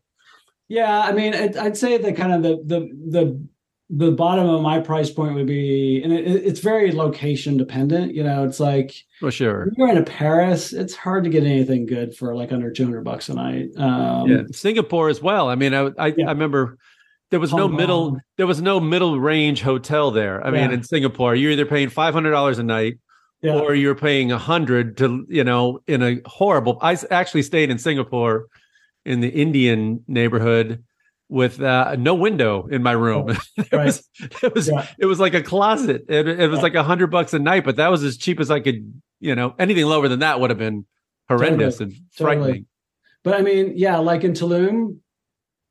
[0.68, 2.80] yeah, I mean, it, I'd say that kind of the the
[3.10, 3.48] the
[3.92, 8.14] the bottom of my price point would be, and it, it's very location dependent.
[8.14, 11.86] You know, it's like, for sure, you're in a Paris, it's hard to get anything
[11.86, 13.70] good for like under 200 bucks a night.
[13.76, 15.48] Um, yeah, Singapore as well.
[15.48, 16.26] I mean, I I, yeah.
[16.26, 16.78] I remember
[17.30, 17.76] there was Hong no Kong.
[17.76, 20.44] middle there was no middle range hotel there.
[20.46, 20.62] I yeah.
[20.62, 22.94] mean, in Singapore, you're either paying five hundred dollars a night
[23.42, 23.54] yeah.
[23.54, 26.78] or you're paying a hundred to you know in a horrible.
[26.80, 28.46] I actually stayed in Singapore
[29.04, 30.84] in the Indian neighborhood
[31.28, 33.30] with uh, no window in my room.
[33.30, 33.86] Oh, it right.
[33.86, 34.08] was
[34.42, 34.86] it was yeah.
[34.98, 36.04] it was like a closet.
[36.08, 38.50] It, it was like a hundred bucks a night, but that was as cheap as
[38.50, 39.00] I could.
[39.20, 40.86] You know, anything lower than that would have been
[41.28, 41.96] horrendous totally.
[41.96, 42.46] and frightening.
[42.46, 42.66] Totally.
[43.22, 44.98] But I mean, yeah, like in Tulum,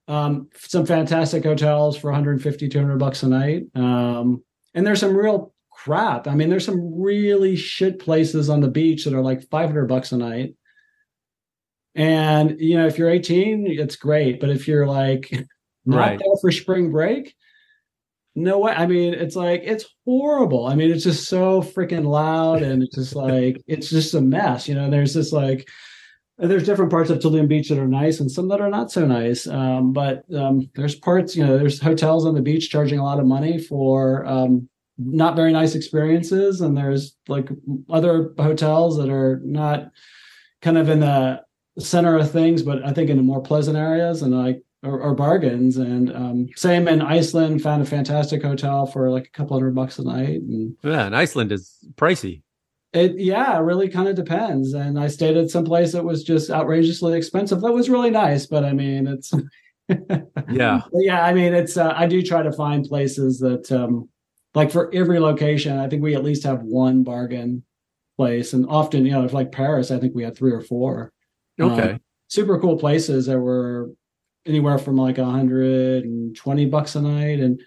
[0.07, 3.63] um, some fantastic hotels for 150, 200 bucks a night.
[3.75, 4.43] Um,
[4.73, 5.53] and there's some real
[5.89, 6.27] crap.
[6.27, 10.11] I mean, there's some really shit places on the beach that are like 500 bucks
[10.11, 10.53] a night.
[11.95, 14.39] And, you know, if you're 18, it's great.
[14.39, 15.31] But if you're like
[15.85, 16.19] not right.
[16.19, 17.33] there for spring break,
[18.35, 18.71] no way.
[18.71, 20.67] I mean, it's like, it's horrible.
[20.67, 24.67] I mean, it's just so freaking loud and it's just like, it's just a mess.
[24.67, 25.67] You know, there's this like,
[26.37, 29.07] there's different parts of Tulum Beach that are nice and some that are not so
[29.07, 29.47] nice.
[29.47, 33.19] Um, but um, there's parts, you know, there's hotels on the beach charging a lot
[33.19, 34.68] of money for um,
[34.99, 37.49] not very nice experiences, and there's like
[37.89, 39.91] other hotels that are not
[40.61, 41.41] kind of in the
[41.79, 45.13] center of things, but I think in the more pleasant areas and like or, or
[45.15, 45.77] bargains.
[45.77, 49.99] And um, same in Iceland, found a fantastic hotel for like a couple hundred bucks
[49.99, 50.41] a night.
[50.41, 52.41] And yeah, and Iceland is pricey.
[52.91, 54.73] It yeah, it really kind of depends.
[54.73, 57.61] And I stayed at some place that was just outrageously expensive.
[57.61, 59.31] That was really nice, but I mean, it's
[60.49, 61.23] yeah, yeah.
[61.23, 64.09] I mean, it's uh, I do try to find places that um,
[64.55, 67.63] like for every location, I think we at least have one bargain
[68.17, 71.11] place, and often you know, if like Paris, I think we had three or four.
[71.59, 71.97] Okay, uh,
[72.27, 73.91] super cool places that were
[74.45, 77.61] anywhere from like 120 bucks a night and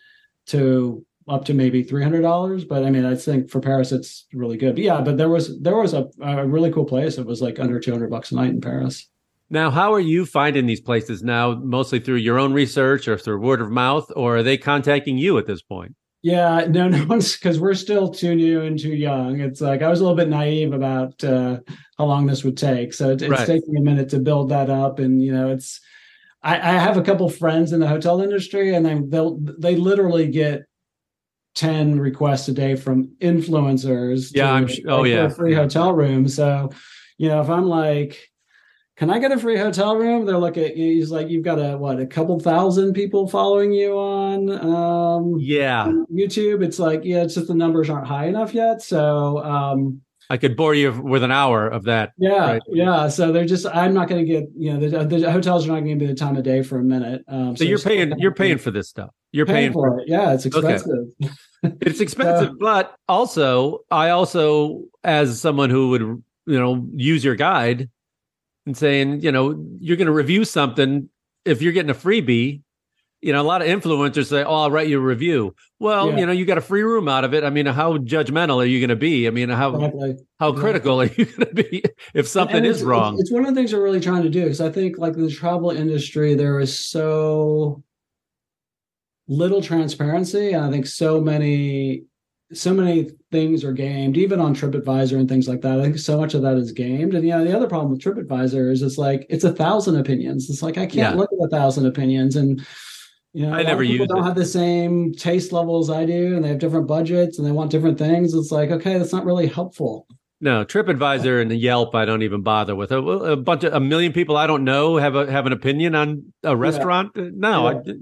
[0.46, 2.64] to up to maybe three hundred dollars.
[2.64, 4.74] But I mean, I think for Paris, it's really good.
[4.74, 7.18] But yeah, but there was there was a, a really cool place.
[7.18, 9.08] It was like under two hundred bucks a night in Paris.
[9.50, 11.54] Now, how are you finding these places now?
[11.54, 15.36] Mostly through your own research or through word of mouth, or are they contacting you
[15.38, 15.94] at this point?
[16.22, 19.40] Yeah, no, no one's because we're still too new and too young.
[19.40, 21.58] It's like I was a little bit naive about uh,
[21.98, 22.94] how long this would take.
[22.94, 23.46] So it's, it's right.
[23.46, 25.80] taking a minute to build that up, and you know, it's.
[26.44, 30.28] I, I have a couple friends in the hotel industry, and they they'll they literally
[30.28, 30.64] get
[31.54, 36.70] 10 requests a day from influencers yeah to, i'm oh yeah free hotel room so
[37.18, 38.31] you know if i'm like
[38.96, 40.26] can I get a free hotel room?
[40.26, 40.76] They're looking.
[40.76, 45.86] He's like, you've got a what, a couple thousand people following you on um, yeah
[46.12, 46.62] YouTube.
[46.62, 48.82] It's like, yeah, it's just the numbers aren't high enough yet.
[48.82, 52.12] So um, I could bore you with an hour of that.
[52.18, 52.62] Yeah, right?
[52.68, 53.08] yeah.
[53.08, 53.66] So they're just.
[53.66, 54.44] I'm not going to get.
[54.54, 56.78] You know, the, the, hotels are not going to be the time of day for
[56.78, 57.22] a minute.
[57.28, 58.18] Um, so, so, you're paying.
[58.18, 59.10] You're paying for this stuff.
[59.32, 60.08] You're paying, paying for, it.
[60.08, 60.90] Yeah, it's expensive.
[61.22, 61.32] Okay.
[61.80, 67.36] it's expensive, uh, but also, I also, as someone who would, you know, use your
[67.36, 67.88] guide
[68.66, 71.08] and saying, you know, you're going to review something.
[71.44, 72.62] If you're getting a freebie,
[73.22, 76.18] you know, a lot of influencers say, "Oh, I'll write you a review." Well, yeah.
[76.18, 77.44] you know, you got a free room out of it.
[77.44, 79.28] I mean, how judgmental are you going to be?
[79.28, 80.16] I mean, how exactly.
[80.40, 81.84] how critical are you going to be
[82.14, 83.14] if something is wrong?
[83.14, 85.14] It's, it's one of the things we're really trying to do because I think, like
[85.14, 87.82] the travel industry, there is so
[89.28, 92.04] little transparency, and I think so many
[92.52, 95.78] so many things are gamed, even on TripAdvisor and things like that.
[95.78, 97.14] I think so much of that is gamed.
[97.14, 100.50] And yeah, the other problem with TripAdvisor is it's like it's a thousand opinions.
[100.50, 101.14] It's like I can't yeah.
[101.14, 102.64] look at a thousand opinions and
[103.34, 104.24] you know, I never use don't it.
[104.24, 107.70] have the same taste levels I do, and they have different budgets, and they want
[107.70, 108.34] different things.
[108.34, 110.06] It's like, okay, that's not really helpful.
[110.42, 112.92] No, TripAdvisor and the Yelp, I don't even bother with.
[112.92, 115.94] A, a, bunch of a million people I don't know have a have an opinion
[115.94, 117.12] on a restaurant.
[117.14, 117.28] Yeah.
[117.32, 117.92] No, yeah.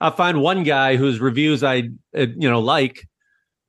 [0.00, 3.08] I, I find one guy whose reviews I uh, you know like,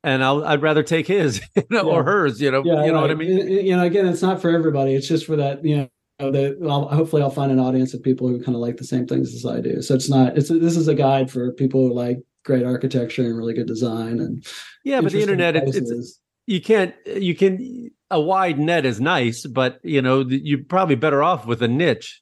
[0.04, 1.93] and I'll I'd rather take his you know, yeah.
[1.93, 2.41] or hers.
[2.41, 3.02] You know, yeah, you know right.
[3.02, 3.47] what I mean.
[3.47, 4.93] You know, again, it's not for everybody.
[4.93, 8.28] It's just for that you know that I'll, hopefully I'll find an audience of people
[8.28, 9.82] who kind of like the same things as I do.
[9.82, 13.38] So it's not it's this is a guide for people who like great architecture and
[13.38, 14.45] really good design and
[14.84, 19.45] yeah, but the internet it, it's you can't you can a wide net is nice,
[19.45, 22.22] but you know you're probably better off with a niche.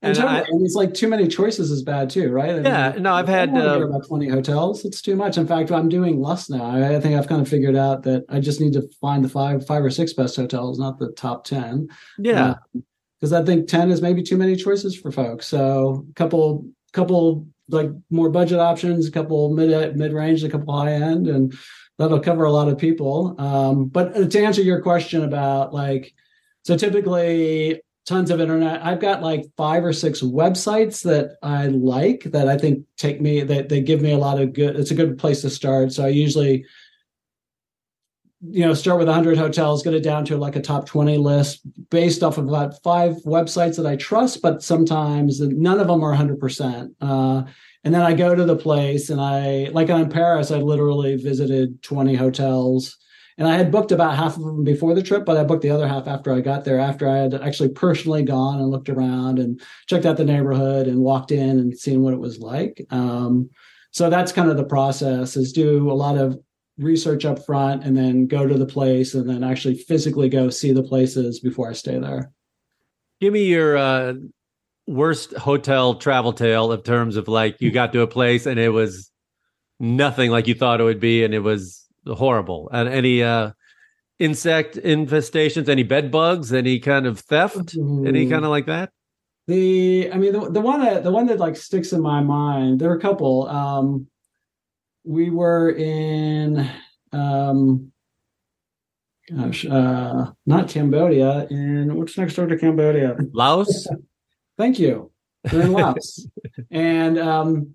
[0.00, 2.50] And, and, I, and, it's like too many choices is bad too, right?
[2.50, 4.84] I yeah, mean, no, I've had uh, about twenty hotels.
[4.84, 5.36] It's too much.
[5.36, 6.70] In fact, I'm doing less now.
[6.70, 9.66] I, think I've kind of figured out that I just need to find the five,
[9.66, 11.88] five or six best hotels, not the top ten.
[12.16, 12.80] Yeah, uh,
[13.18, 15.46] because I think 10 is maybe too many choices for folks.
[15.46, 20.74] So a couple, couple like more budget options, a couple mid mid range, a couple
[20.74, 21.52] high end, and
[21.98, 23.34] that'll cover a lot of people.
[23.38, 26.14] Um, but to answer your question about like,
[26.62, 28.84] so typically tons of internet.
[28.84, 33.42] I've got like five or six websites that I like that I think take me
[33.42, 34.76] that they give me a lot of good.
[34.76, 35.92] It's a good place to start.
[35.92, 36.64] So I usually
[38.40, 41.60] you know start with 100 hotels get it down to like a top 20 list
[41.90, 46.14] based off of about five websites that i trust but sometimes none of them are
[46.14, 47.42] 100% uh,
[47.82, 51.82] and then i go to the place and i like in paris i literally visited
[51.82, 52.96] 20 hotels
[53.38, 55.70] and i had booked about half of them before the trip but i booked the
[55.70, 59.38] other half after i got there after i had actually personally gone and looked around
[59.38, 63.48] and checked out the neighborhood and walked in and seen what it was like um,
[63.90, 66.38] so that's kind of the process is do a lot of
[66.78, 70.72] research up front and then go to the place and then actually physically go see
[70.72, 72.30] the places before I stay there.
[73.20, 74.14] Give me your uh,
[74.86, 78.68] worst hotel travel tale in terms of like you got to a place and it
[78.68, 79.10] was
[79.80, 81.77] nothing like you thought it would be and it was
[82.08, 82.68] horrible.
[82.72, 83.52] And any uh,
[84.18, 88.06] insect infestations, any bed bugs, any kind of theft, mm-hmm.
[88.06, 88.90] any kind of like that?
[89.46, 92.80] The I mean the, the one that the one that like sticks in my mind,
[92.80, 93.48] there are a couple.
[93.48, 94.08] Um
[95.08, 96.68] we were in
[97.12, 97.90] um
[99.34, 103.88] gosh uh not cambodia in what's next door to cambodia laos
[104.58, 105.10] thank you
[105.50, 106.28] we're in laos
[106.70, 107.74] and um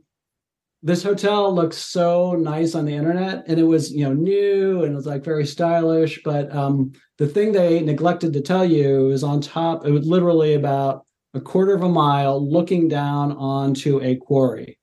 [0.86, 4.94] this hotel looks so nice on the internet and it was you know new and
[4.94, 9.24] it was like very stylish but um the thing they neglected to tell you is
[9.24, 14.18] on top it was literally about a quarter of a mile looking down onto a
[14.18, 14.78] quarry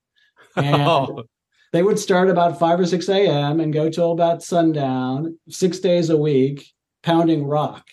[0.56, 1.24] and oh
[1.72, 3.60] they would start about 5 or 6 a.m.
[3.60, 6.66] and go till about sundown, six days a week,
[7.02, 7.86] pounding rock.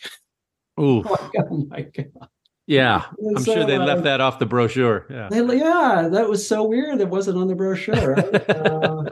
[0.79, 1.03] Ooh.
[1.37, 2.29] oh my God.
[2.67, 5.05] Yeah, I'm so, sure they uh, left that off the brochure.
[5.09, 5.29] Yeah.
[5.29, 6.99] They, yeah, that was so weird.
[6.99, 8.13] It wasn't on the brochure.
[8.13, 8.49] Right?
[8.49, 9.05] uh,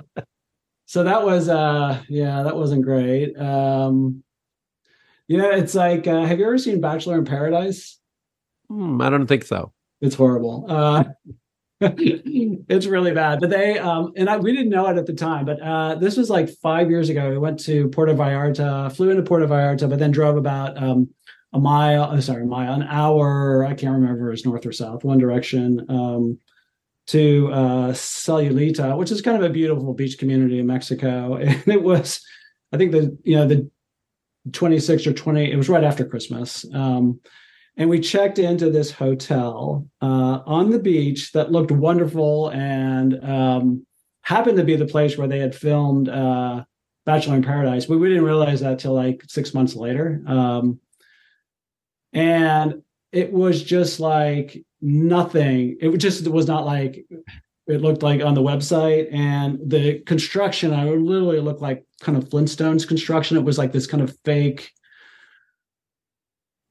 [0.85, 3.35] so that was, uh, yeah, that wasn't great.
[3.37, 4.23] Um,
[5.27, 7.97] yeah, it's like, uh, have you ever seen Bachelor in Paradise?
[8.67, 9.71] Hmm, I don't think so.
[10.01, 10.65] It's horrible.
[10.67, 11.05] Uh,
[11.81, 13.39] it's really bad.
[13.39, 16.15] But they um and I, we didn't know it at the time, but uh this
[16.15, 17.29] was like five years ago.
[17.29, 21.09] We went to Puerto Vallarta, flew into Puerto Vallarta, but then drove about um
[21.55, 25.03] a mile, oh, sorry, a mile, an hour, I can't remember is north or south,
[25.03, 26.37] one direction, um,
[27.07, 31.35] to uh Sayulita, which is kind of a beautiful beach community in Mexico.
[31.41, 32.21] And it was,
[32.71, 33.69] I think the you know, the
[34.51, 36.65] 26 or 20, it was right after Christmas.
[36.73, 37.19] Um
[37.77, 43.85] and we checked into this hotel uh, on the beach that looked wonderful and um,
[44.21, 46.63] happened to be the place where they had filmed uh,
[47.05, 47.85] Bachelor in Paradise.
[47.85, 50.23] But we didn't realize that till like six months later.
[50.25, 50.79] Um,
[52.15, 55.77] and it was just like nothing.
[55.81, 57.05] It just was not like
[57.67, 59.13] it looked like on the website.
[59.13, 63.37] And the construction i would literally looked like kind of flintstones construction.
[63.37, 64.71] It was like this kind of fake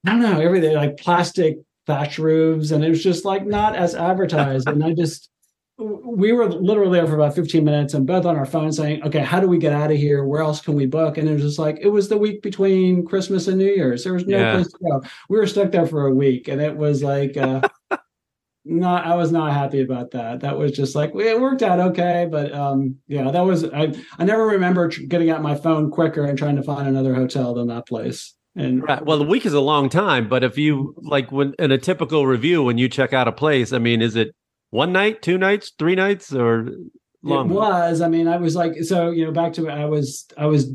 [0.06, 2.70] i don't know everything like plastic thatch roofs.
[2.70, 4.66] And it was just like not as advertised.
[4.66, 5.28] And i just
[5.76, 9.18] we were literally there for about 15 minutes and both on our phone saying okay
[9.18, 10.24] how do we get out of here?
[10.24, 11.18] Where else can we book?
[11.18, 14.04] And it was just like it was the week between christmas and new year's.
[14.04, 14.52] There was no Yeah.
[14.52, 15.02] place to go.
[15.28, 17.68] We were stuck there for a week and it was like uh
[18.66, 20.40] not i was not happy about that.
[20.40, 24.24] That was just like it worked out okay but um yeah that was i i
[24.24, 27.66] never remember tr- getting out my phone quicker and trying to find another hotel than
[27.68, 28.34] that place.
[28.56, 29.04] And Right.
[29.04, 32.24] Well, the week is a long time, but if you like when in a typical
[32.28, 34.32] review when you check out a place, I mean, is it
[34.74, 36.68] one night, two nights, three nights, or
[37.22, 37.48] long?
[37.48, 38.00] It was.
[38.00, 40.70] I mean, I was like, so you know, back to I was, I was,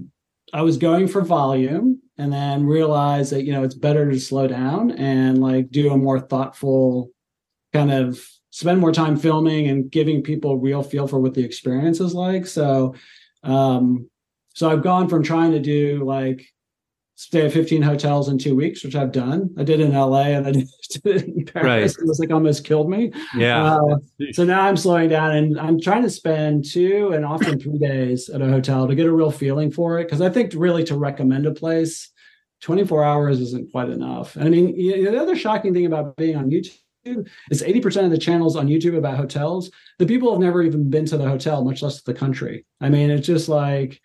[0.54, 4.48] I was going for volume, and then realized that you know it's better to slow
[4.48, 7.10] down and like do a more thoughtful
[7.74, 11.44] kind of spend more time filming and giving people a real feel for what the
[11.44, 12.48] experience is like.
[12.48, 12.96] So,
[13.44, 14.10] um,
[14.56, 16.48] so I've gone from trying to do like
[17.20, 19.54] stay at 15 hotels in two weeks, which I've done.
[19.58, 20.52] I did in LA and I
[21.04, 21.98] did in Paris.
[21.98, 23.12] It was like almost killed me.
[23.36, 23.76] Yeah.
[23.76, 23.98] Uh,
[24.32, 28.30] so now I'm slowing down and I'm trying to spend two and often three days
[28.30, 30.06] at a hotel to get a real feeling for it.
[30.06, 32.10] Because I think really to recommend a place,
[32.62, 34.38] 24 hours isn't quite enough.
[34.38, 38.06] And I mean, you know, the other shocking thing about being on YouTube is 80%
[38.06, 41.28] of the channels on YouTube about hotels, the people have never even been to the
[41.28, 42.66] hotel, much less the country.
[42.80, 44.00] I mean, it's just like,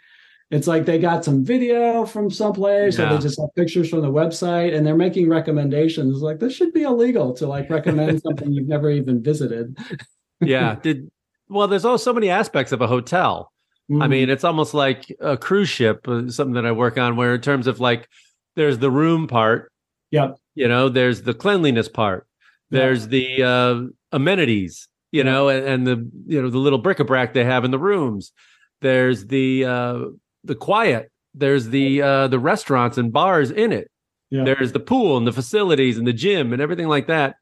[0.55, 4.11] it's like they got some video from someplace or they just have pictures from the
[4.11, 8.69] website and they're making recommendations like this should be illegal to like recommend something you've
[8.69, 9.77] never even visited
[10.41, 10.77] yeah.
[10.83, 11.11] Did
[11.49, 11.69] well.
[11.69, 13.51] There's also so many aspects of a hotel.
[13.91, 14.11] I Mm-hmm.
[14.11, 17.41] mean, it's almost like a cruise ship, uh, something that I work on, where in
[17.43, 18.09] terms of like,
[18.57, 19.71] there's the room part.
[20.11, 20.39] Yep.
[20.55, 22.27] You know, there's the cleanliness part.
[22.71, 22.79] Yeah.
[22.81, 24.89] There's the uh, amenities.
[25.13, 25.31] You Yeah.
[25.31, 28.33] know, and, and the you know the little bric-a-brac they have in the rooms.
[28.81, 29.99] There's the uh,
[30.45, 31.11] the quiet.
[31.35, 33.91] There's the uh, the restaurants and bars in it.
[34.31, 34.45] Yeah.
[34.45, 37.37] There's the pool and the facilities and the gym and everything like that.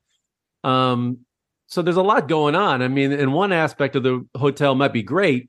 [0.65, 1.19] Um,
[1.67, 2.83] so there's a lot going on.
[2.83, 5.49] I mean, in one aspect of the hotel might be great,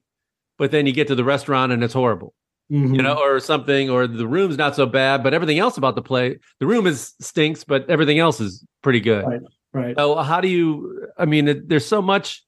[0.57, 2.33] but then you get to the restaurant and it's horrible,
[2.71, 2.95] Mhm.
[2.95, 6.01] you know, or something, or the room's not so bad, but everything else about the
[6.01, 9.25] play, the room is stinks, but everything else is pretty good.
[9.25, 9.41] Right.
[9.73, 11.07] right So how do you?
[11.17, 12.43] I mean, it, there's so much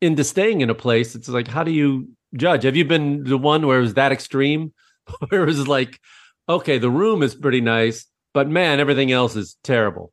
[0.00, 1.14] into staying in a place.
[1.14, 2.64] It's like, how do you judge?
[2.64, 4.72] Have you been the one where it was that extreme,
[5.28, 6.00] where it was like,
[6.48, 10.12] okay, the room is pretty nice, but man, everything else is terrible.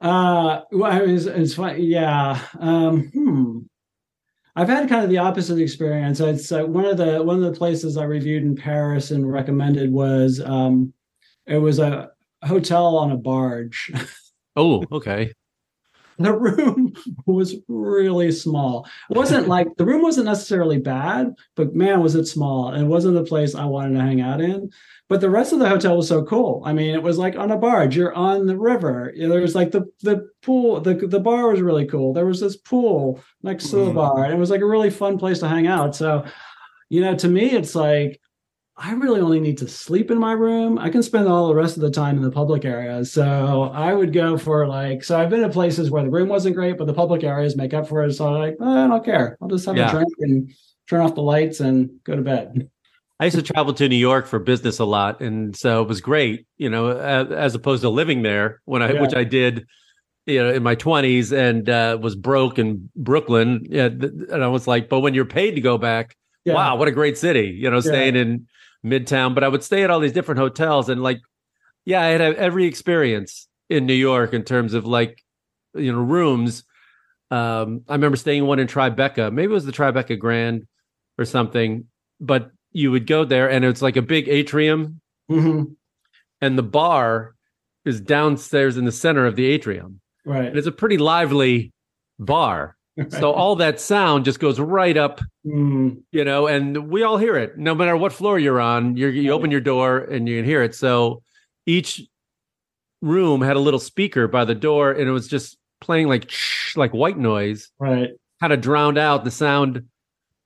[0.00, 3.58] uh well I mean, it's, fine yeah um hmm
[4.56, 6.20] I've had kind of the opposite experience.
[6.20, 9.90] It's uh, one of the one of the places I reviewed in Paris and recommended
[9.92, 10.92] was um,
[11.46, 12.10] it was a
[12.44, 13.90] hotel on a barge.
[14.56, 15.32] Oh, okay.
[16.18, 16.92] The room
[17.26, 18.86] was really small.
[19.10, 22.68] It wasn't like the room wasn't necessarily bad, but man, was it small.
[22.68, 24.70] And it wasn't the place I wanted to hang out in.
[25.08, 26.62] But the rest of the hotel was so cool.
[26.64, 27.96] I mean, it was like on a barge.
[27.96, 29.12] You're on the river.
[29.16, 30.80] There was like the the pool.
[30.80, 32.12] The the bar was really cool.
[32.14, 33.94] There was this pool next to the Mhm.
[33.94, 35.94] bar, and it was like a really fun place to hang out.
[35.94, 36.24] So,
[36.88, 38.20] you know, to me, it's like
[38.76, 40.78] I really only need to sleep in my room.
[40.78, 43.12] I can spend all the rest of the time in the public areas.
[43.12, 46.56] So I would go for like, so I've been to places where the room wasn't
[46.56, 48.12] great, but the public areas make up for it.
[48.14, 49.38] So I'm like, oh, I don't care.
[49.40, 49.90] I'll just have Yeah.
[49.90, 50.52] a drink and
[50.88, 52.68] turn off the lights and go to bed.
[53.20, 56.00] I used to travel to New York for business a lot, and so it was
[56.00, 59.00] great, you know, as, as opposed to living there when I, Yeah.
[59.00, 59.66] which I did,
[60.26, 64.66] you know, in my twenties and uh, was broke in Brooklyn, yeah, and I was
[64.66, 66.54] like, but when you're paid to go back, Yeah.
[66.54, 68.48] wow, what a great city, you know, staying in
[68.84, 69.34] Midtown.
[69.34, 71.20] But I would stay at all these different hotels, and like,
[71.84, 75.22] yeah, I had every experience in New York in terms of like,
[75.74, 76.64] you know, rooms.
[77.30, 80.66] Um, I remember staying one in Tribeca, maybe it was the Tribeca Grand
[81.18, 81.86] or something,
[82.20, 85.74] but you would go there and it's like a big atrium Mhm.
[86.40, 87.34] and the bar
[87.84, 90.00] is downstairs in the center of the atrium.
[90.24, 90.46] Right.
[90.46, 91.72] And it's a pretty lively
[92.18, 92.76] bar.
[93.08, 97.36] So all that sound just goes right up, Mm, you know, and we all hear
[97.36, 97.58] it.
[97.58, 100.62] No matter what floor you're on, you're, you open your door and you can hear
[100.62, 100.74] it.
[100.74, 101.22] So
[101.66, 102.02] each
[103.02, 106.30] room had a little speaker by the door and it was just playing like
[106.76, 108.10] like white noise, right.
[108.40, 109.84] kind of drowned out the sound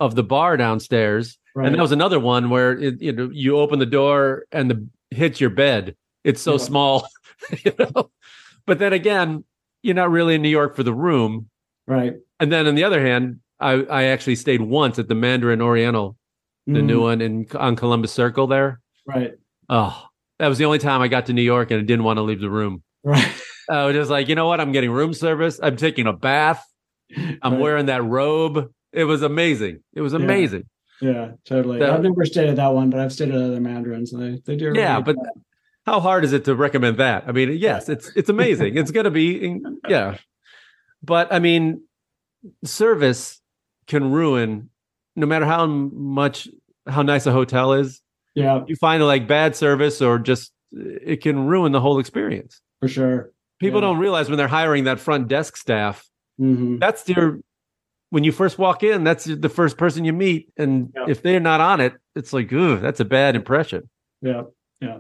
[0.00, 1.38] of the bar downstairs.
[1.54, 1.66] Right.
[1.66, 4.86] And that was another one where it, you know you open the door and the
[5.10, 5.96] hits your bed.
[6.24, 6.58] It's so Yeah.
[6.58, 7.08] small,
[7.64, 8.10] you know.
[8.66, 9.44] But then again,
[9.82, 11.48] you're not really in New York for the room.
[11.86, 12.14] right.
[12.40, 16.16] And then on the other hand, I, I actually stayed once at the Mandarin Oriental,
[16.66, 18.80] the Mm, new one in on Columbus Circle there.
[19.06, 19.32] Right.
[19.68, 20.04] Oh,
[20.38, 22.22] that was the only time I got to New York and I didn't want to
[22.22, 22.82] leave the room.
[23.02, 23.26] Right.
[23.70, 24.60] I was just like, you know what?
[24.60, 25.58] I'm getting room service.
[25.62, 26.64] I'm taking a bath.
[27.42, 27.60] I'm Right.
[27.60, 28.70] wearing that robe.
[28.92, 29.82] It was amazing.
[29.94, 30.64] It was amazing.
[31.00, 31.78] Yeah, totally.
[31.80, 34.40] So- I've never stayed at that one, but I've stayed at other mandarins, and they
[34.44, 34.66] they do.
[34.68, 35.26] really Yeah, but job.
[35.86, 37.24] how hard is it to recommend that?
[37.28, 38.76] I mean, yes, it's it's amazing.
[38.76, 40.16] it's going to be yeah.
[41.02, 41.82] But I mean,
[42.64, 43.40] service
[43.86, 44.70] can ruin
[45.16, 46.48] no matter how much
[46.86, 48.00] how nice a hotel is.
[48.34, 52.60] yeah, You find like bad service or just it can ruin the whole experience.
[52.80, 53.32] for sure.
[53.60, 53.88] People Yeah.
[53.88, 56.06] don't realize when they're hiring that front desk staff,
[56.38, 57.40] hmm that's your
[58.10, 61.06] when you first walk in, that's the first person you meet and Yeah.
[61.08, 63.90] if they're not on it, it's like, ooh, that's a bad impression.
[64.22, 64.42] Yeah,
[64.80, 64.98] yeah,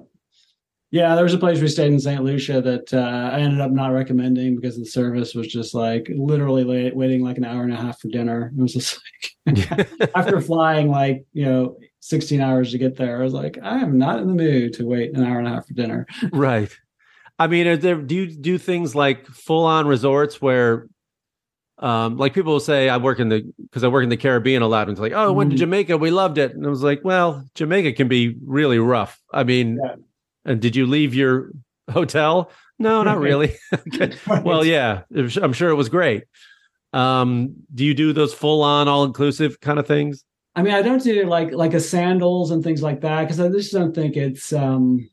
[0.90, 1.14] yeah.
[1.14, 2.22] There was a place we stayed in St.
[2.22, 6.64] Lucia that uh, I ended up not recommending because the service was just like literally
[6.64, 8.52] late, waiting like an hour and a half for dinner.
[8.56, 8.98] It was just
[9.46, 13.78] like after flying like you know 16 hours to get there, I was like, I
[13.80, 16.06] am not in the mood to wait an hour and a half for dinner.
[16.32, 16.70] Right.
[17.40, 20.88] I mean, are there, do you do things like full on resorts where,
[21.78, 24.62] um, like people will say, I work in the because I work in the Caribbean
[24.62, 25.60] a lot, and it's like, oh, I went to Mhm.
[25.60, 29.20] Jamaica, we loved it, and I was like, well, Jamaica can be really rough.
[29.32, 29.94] I mean, Yeah.
[30.48, 31.52] And did you leave your
[31.90, 32.50] hotel?
[32.78, 33.56] No, not really.
[33.74, 34.16] okay.
[34.42, 36.24] Well, yeah, I'm sure it was great.
[36.92, 40.24] Um, do you do those full on all inclusive kind of things?
[40.56, 43.48] I mean, I don't do like like a sandals and things like that because I
[43.48, 45.08] just don't think it's um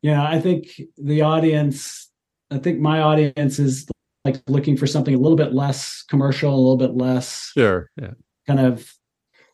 [0.00, 2.08] you know, I think the audience
[2.50, 3.86] I think my audience is
[4.24, 7.90] like looking for something a little bit less commercial, a little bit less Sure.
[8.00, 8.12] Yeah.
[8.46, 8.90] kind of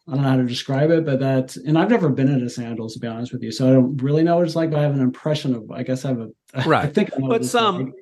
[0.06, 2.50] I don't know how to describe it, but that and I've never been in a
[2.50, 3.50] sandals to be honest with you.
[3.50, 5.82] So I don't really know what it's like, but I have an impression of I
[5.82, 6.92] guess I have a I Right.
[6.94, 7.94] think I know But some,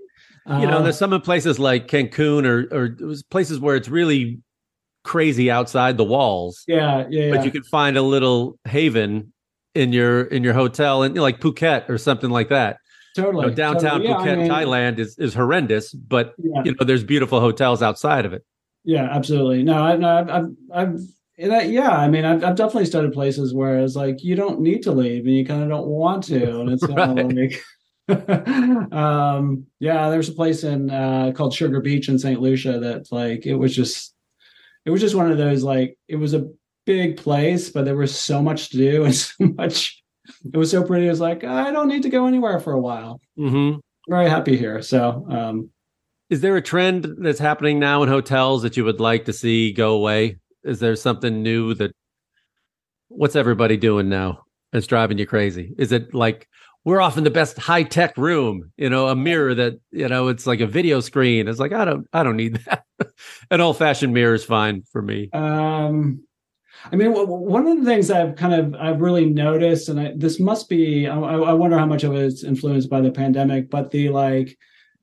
[0.47, 0.61] like.
[0.61, 2.97] you know, Uh, there's some in places like Cancun or or
[3.31, 4.41] places where it's really
[5.05, 7.31] crazy outside the walls, yeah, yeah, yeah.
[7.31, 9.33] but you can find a little haven
[9.75, 12.79] in your in your hotel and you know, like Phuket or something like that.
[13.17, 14.09] You totally know, downtown totally.
[14.09, 16.63] Yeah, I Phuket, mean, Thailand is is horrendous, but yeah.
[16.65, 18.45] you know, there's beautiful hotels outside of it.
[18.85, 19.63] Yeah, absolutely.
[19.63, 21.01] No, I, no, I've, I've, I've
[21.39, 24.61] and I, yeah, I mean, I've, I've definitely studied places where it's like you don't
[24.61, 27.33] need to leave and you kind of don't want to, and it's kind of
[28.09, 32.41] like, um, yeah, there's a place in uh, called Sugar Beach in St.
[32.41, 34.15] Lucia that like it was just,
[34.85, 36.49] it was just one of those like it was a
[36.85, 39.99] big place, but there was so much to do and so much.
[40.53, 41.07] It was so pretty.
[41.07, 43.21] It was like I don't need to go anywhere for a while.
[43.37, 43.75] hmm
[44.09, 44.83] Very happy here.
[44.83, 45.71] So, um,
[46.31, 49.73] Is there a trend that's happening now in hotels that you would like to see
[49.73, 50.39] go away?
[50.65, 51.93] Is there something new that
[53.09, 55.75] what's everybody doing now that's driving you crazy?
[55.79, 56.49] Is it like
[56.85, 60.29] we're off in the best high tech room, you know, a mirror that, you know,
[60.29, 61.47] it's like a video screen.
[61.47, 62.85] It's like I don't I don't need that.
[63.51, 65.31] An old fashioned mirror is fine for me.
[65.33, 66.25] Um,
[66.91, 70.41] I mean, one of the things I've kind of I've really noticed, and I, this
[70.41, 73.91] must be I, I wonder how much of it is influenced by the pandemic, but
[73.91, 74.57] the like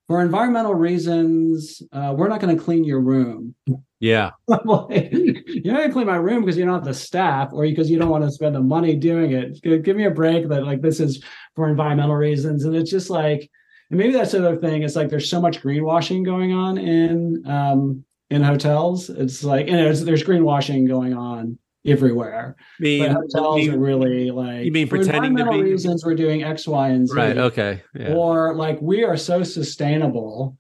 [0.08, 3.56] for environmental reasons, uh, we're not going to clean your room.
[4.00, 4.32] Yeah.
[4.52, 7.64] I'm like, you're not to clean my room because you don't have the staff, or
[7.64, 9.62] because you don't want to spend the money doing it.
[9.84, 10.48] Give me a break.
[10.50, 11.24] That like this is
[11.56, 13.50] for environmental reasons, and it's just like,
[13.90, 14.84] and maybe that's the other thing.
[14.84, 19.10] It's like there's so much greenwashing going on in um, in hotels.
[19.10, 22.56] It's like, and there's there's greenwashing going on everywhere.
[22.80, 26.06] Mean, But hotels you- are really like you mean for pretending to environmental be- reasons
[26.06, 27.14] we're doing X, Y, and Z.
[27.16, 27.82] right, okay.
[27.96, 28.14] Yeah.
[28.14, 30.58] Or like we are so sustainable,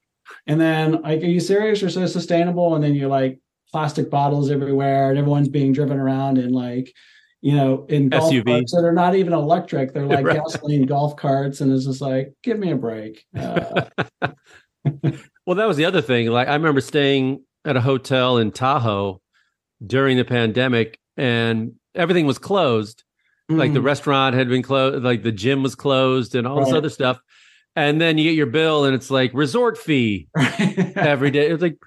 [0.49, 1.81] and then like, are you serious?
[1.81, 3.39] You're so sustainable, and then you're like
[3.71, 6.93] plastic bottles everywhere, and everyone's being driven around in like,
[7.41, 8.45] you know, in golf SUV.
[8.45, 9.93] carts that are not even electric.
[9.93, 10.41] They're like Right.
[10.43, 13.25] gasoline golf carts, and it's just like, give me a break.
[13.37, 13.85] Uh,
[15.45, 16.27] Well, that was the other thing.
[16.27, 19.21] Like I remember staying at a hotel in Tahoe
[19.85, 23.03] during the pandemic and everything was closed.
[23.55, 26.73] Like the mm, restaurant had been closed, like the gym was closed and all this
[26.73, 27.19] other stuff.
[27.75, 31.47] And then you get your bill and it's like resort fee every day.
[31.49, 31.77] It's like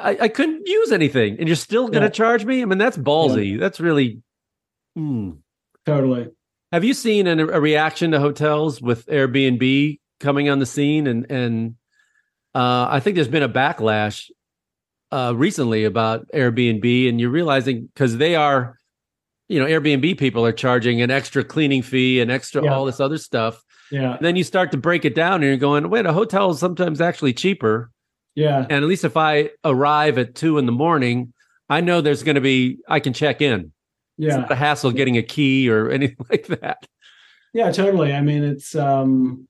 [0.00, 2.10] I, I couldn't use anything and you're still going to Yeah.
[2.10, 2.62] charge me?
[2.62, 3.58] I mean, that's ballsy.
[3.58, 4.22] That's really
[4.96, 5.30] Hmm.
[5.86, 6.28] totally.
[6.72, 11.06] Have you seen an, a reaction to hotels with Airbnb coming on the scene?
[11.06, 11.74] And and
[12.54, 14.30] uh, I think there's been a backlash
[15.12, 18.76] uh, recently about Airbnb, and you're realizing because they are,
[19.48, 22.74] you know, Airbnb people are charging an extra cleaning fee and extra Yeah.
[22.74, 23.60] all this other stuff.
[23.90, 26.50] Yeah, And then you start to break it down, and you're going, wait, a hotel
[26.50, 27.90] is sometimes actually cheaper.
[28.34, 31.32] yeah, And at least if I arrive at two in the morning,
[31.68, 33.72] I know there's going to be I can check in.
[34.18, 34.36] It's yeah.
[34.36, 36.86] not a hassle getting a key or anything like that.
[37.52, 38.12] Yeah, totally.
[38.12, 39.46] I mean, it's um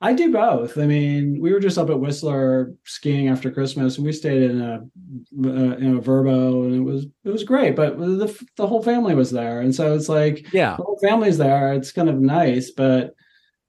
[0.00, 0.76] I do both.
[0.76, 4.60] I mean, we were just up at Whistler skiing after Christmas, and we stayed in
[4.60, 7.74] a uh, in a Vrbo, and it was it was great.
[7.76, 10.76] But the the whole family was there, and so it's like Yeah.
[10.76, 11.72] the whole family's there.
[11.74, 13.14] It's kind of nice, but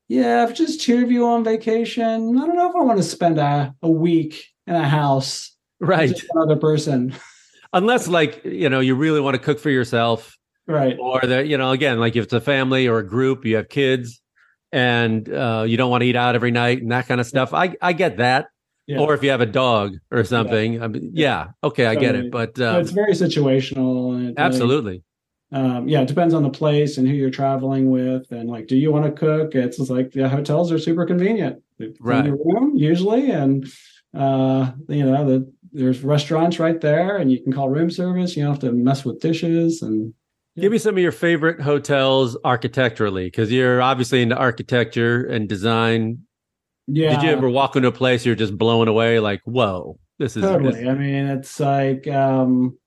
[0.07, 3.03] yeah, if just two of you on vacation, I don't know if I want to
[3.03, 5.55] spend a, a week in a house.
[5.79, 6.21] with Right.
[6.33, 7.13] Another person.
[7.73, 10.37] Unless like, you know, you really want to cook for yourself
[10.67, 10.97] Right.
[10.99, 13.69] or that, you know, again, like if it's a family or a group, you have
[13.69, 14.21] kids
[14.71, 17.53] and uh, you don't want to eat out every night and that kind of stuff.
[17.53, 18.47] I, I get that.
[18.85, 18.99] Yeah.
[18.99, 20.81] Or if you have a dog or something.
[20.81, 21.47] I mean, yeah.
[21.61, 21.85] Okay.
[21.85, 22.31] I get it.
[22.31, 24.15] But um, it's very situational.
[24.15, 25.03] It really- absolutely.
[25.51, 28.75] Um, yeah, it depends on the place and who you're traveling with, and like, do
[28.75, 29.55] you want to cook?
[29.55, 32.25] It's just like the hotels are super convenient, It's in Right.
[32.25, 33.65] your room usually, and
[34.13, 38.35] uh, you know, the, there's restaurants right there, and you can call room service.
[38.35, 40.13] You don't have to mess with dishes, and
[40.59, 46.23] Give me some of your favorite hotels architecturally, because you're obviously into architecture and design.
[46.87, 50.35] yeah, Did you ever walk into a place you're just blown away, like, whoa, this
[50.35, 50.71] is totally.
[50.83, 52.77] this- I mean, it's like um,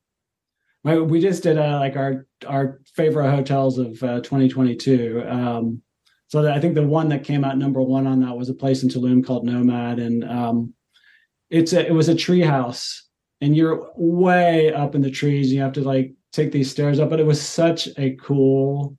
[0.83, 5.25] we just did uh, like our our favorite hotels of uh, 2022.
[5.29, 5.83] Um,
[6.29, 8.83] so I think the one that came out number one on that was a place
[8.83, 10.75] in Tulum called Nomad, and um,
[11.51, 13.09] it's a, it was a tree house,
[13.41, 15.53] and you're way up in the trees.
[15.53, 18.97] You have to like take these stairs up, but it was such a cool.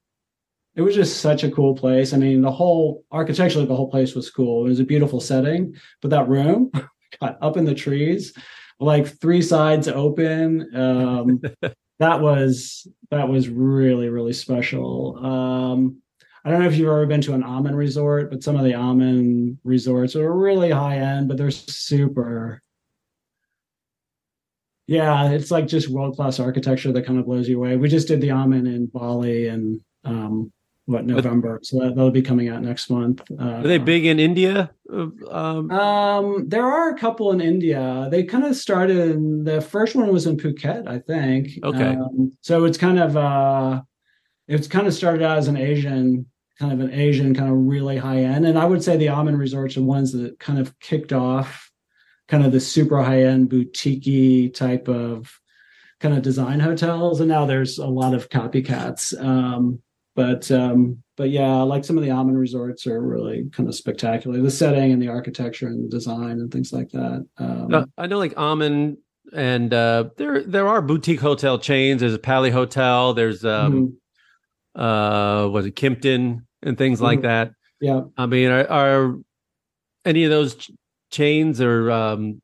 [0.75, 2.13] It was just such a cool place.
[2.13, 4.65] I mean, the whole architecturally, the whole place was cool.
[4.65, 6.71] It was a beautiful setting, but that room
[7.21, 8.33] up in the trees,
[8.81, 10.75] like three sides open.
[10.75, 11.41] Um,
[11.99, 15.23] that was that was really really special.
[15.23, 16.01] Um,
[16.43, 18.73] I don't know if you've ever been to an Aman resort, but some of the
[18.73, 22.59] Aman resorts are really high end, but they're super.
[24.87, 27.77] Yeah, it's like just world class architecture that kind of blows you away.
[27.77, 30.51] We just did the Aman in Bali and um,
[30.85, 33.21] what November, so that, that'll be coming out next month.
[33.39, 34.71] Uh, Are they big in India?
[34.91, 38.07] Uh, Um, um, there are a couple in India.
[38.11, 38.97] They kind of started.
[38.97, 41.49] In, the first one was in Phuket, I think.
[41.63, 41.95] Okay.
[41.95, 43.81] Um, so it's kind of uh,
[44.47, 46.25] it's kind of started out as an Asian,
[46.59, 48.45] kind of an Asian, kind of really high end.
[48.45, 51.71] And I would say the Aman resorts are ones that kind of kicked off,
[52.27, 55.39] kind of the super high end boutique type of
[55.99, 57.21] kind of design hotels.
[57.21, 59.17] And now there's a lot of copycats.
[59.23, 59.79] Um,
[60.21, 64.39] but um, but yeah, like some of the Aman resorts are really kind of spectacular.
[64.41, 67.25] The setting and the architecture and the design and things like that.
[67.37, 68.97] Um, uh, I know, like Aman,
[69.35, 72.01] and uh, there there are boutique hotel chains.
[72.01, 73.13] There's a Pali Hotel.
[73.13, 73.97] There's um,
[74.75, 77.23] uh, was it Kimpton and things like Mhm.
[77.23, 77.51] that.
[77.79, 79.15] yeah, I mean, are, are
[80.05, 80.71] any of those ch-
[81.11, 82.41] chains or um,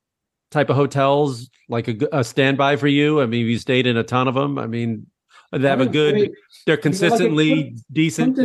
[0.51, 3.21] type of hotels like a standby for you?
[3.21, 4.57] I mean, you stayed in a ton of them.
[4.57, 5.07] I mean,
[5.51, 6.31] they have a good.
[6.65, 8.37] They're like a consistently decent.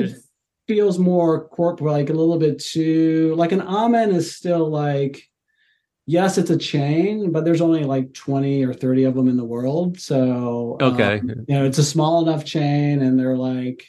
[0.69, 5.29] Feels more corporate, like a little bit too like an Aman is still like
[6.07, 9.45] yes, it's a chain, but there's only like 20 or 30 of them in the
[9.45, 10.01] world.
[10.01, 11.19] So Okay.
[11.19, 13.87] um, you know, it's a small enough chain and they're like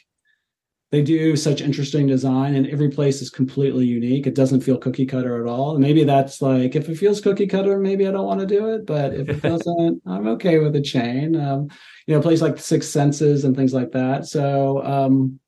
[0.94, 4.28] they do such interesting design and every place is completely unique.
[4.28, 5.76] It doesn't feel cookie cutter at all.
[5.76, 8.86] Maybe that's like if it feels cookie cutter, maybe I don't want to do it.
[8.86, 11.34] But if it doesn't, I'm okay with a chain.
[11.34, 11.68] Um,
[12.06, 14.26] you know, a place like Six Senses and things like that.
[14.26, 15.40] So um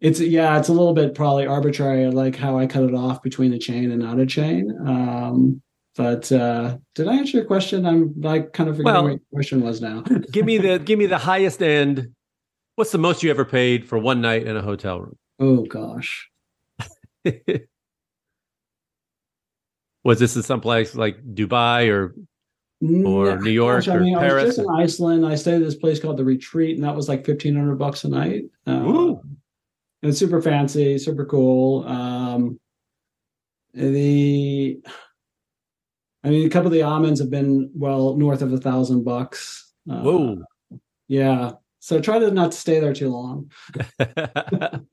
[0.00, 3.52] it's yeah, it's a little bit probably arbitrary, like how I cut it off between
[3.52, 4.76] a chain and not a chain.
[4.84, 5.62] Um,
[5.96, 7.86] but uh, did I answer your question?
[7.86, 10.00] I'm like kind of forgetting Well- what your question was now.
[10.32, 12.10] give me the give me the highest end.
[12.76, 15.16] What's the most you ever paid for one night in a hotel room?
[15.40, 16.28] oh gosh,
[20.04, 22.14] Was this in some place like Dubai or
[22.82, 24.44] Or No, New York gosh, I or mean, I Paris?
[24.44, 25.24] was just in Iceland.
[25.26, 28.04] I stayed at this place called the Retreat, and that was like fifteen hundred bucks
[28.04, 28.44] a night.
[28.68, 29.18] Ooh.
[30.02, 31.86] and it's super fancy, super cool.
[31.86, 32.60] Um,
[33.72, 34.78] the,
[36.22, 39.72] I mean, a couple of the Amans have been well north of a thousand bucks.
[39.90, 40.44] Uh, Whoa.
[41.08, 41.52] Yeah.
[41.84, 43.50] So try to not to stay there too long.
[43.98, 44.86] Did-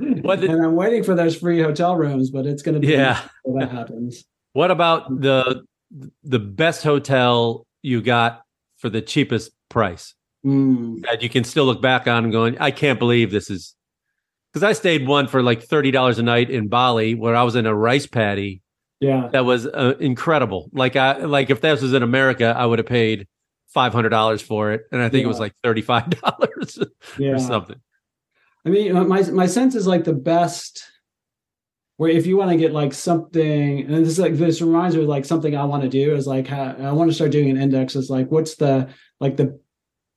[0.00, 3.20] and I'm waiting for those free hotel rooms, but it's going to be Yeah.
[3.44, 4.24] that happens.
[4.54, 5.62] What about the
[6.24, 8.42] the best hotel you got
[8.78, 10.14] for the cheapest price
[10.44, 11.02] Mm.
[11.04, 13.76] that you can still look back on and going, I can't believe this is
[14.52, 17.54] because I stayed one for like thirty dollars a night in Bali where I was
[17.54, 18.60] in a rice paddy
[19.00, 19.28] Yeah.
[19.32, 20.68] that was uh, incredible.
[20.72, 23.28] Like I like if this was in America, I would have paid
[23.74, 26.78] five hundred dollars for it, and I think it was like thirty five dollars
[27.18, 27.32] Yeah.
[27.32, 27.80] or something.
[28.64, 30.84] I mean, my my sense is like the best.
[31.98, 35.02] Where if you want to get like something, and this is like this reminds me
[35.02, 37.60] of like something I want to do is like I want to start doing an
[37.60, 37.94] index.
[37.96, 38.88] Is like what's the
[39.20, 39.60] like the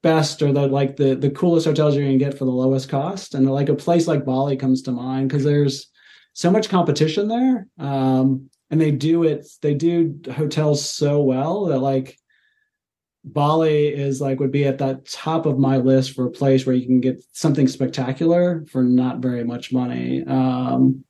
[0.02, 3.36] best or the like the the coolest hotels you're gonna get for the lowest cost,
[3.36, 5.88] and like a place like Bali comes to mind because there's
[6.34, 9.48] so much competition there, um, and they do it.
[9.62, 12.18] They do hotels so well that like
[13.26, 16.76] Bali is like would be at that top of my list for a place where
[16.76, 20.24] you can get something spectacular for not very much money.
[20.26, 21.04] Um,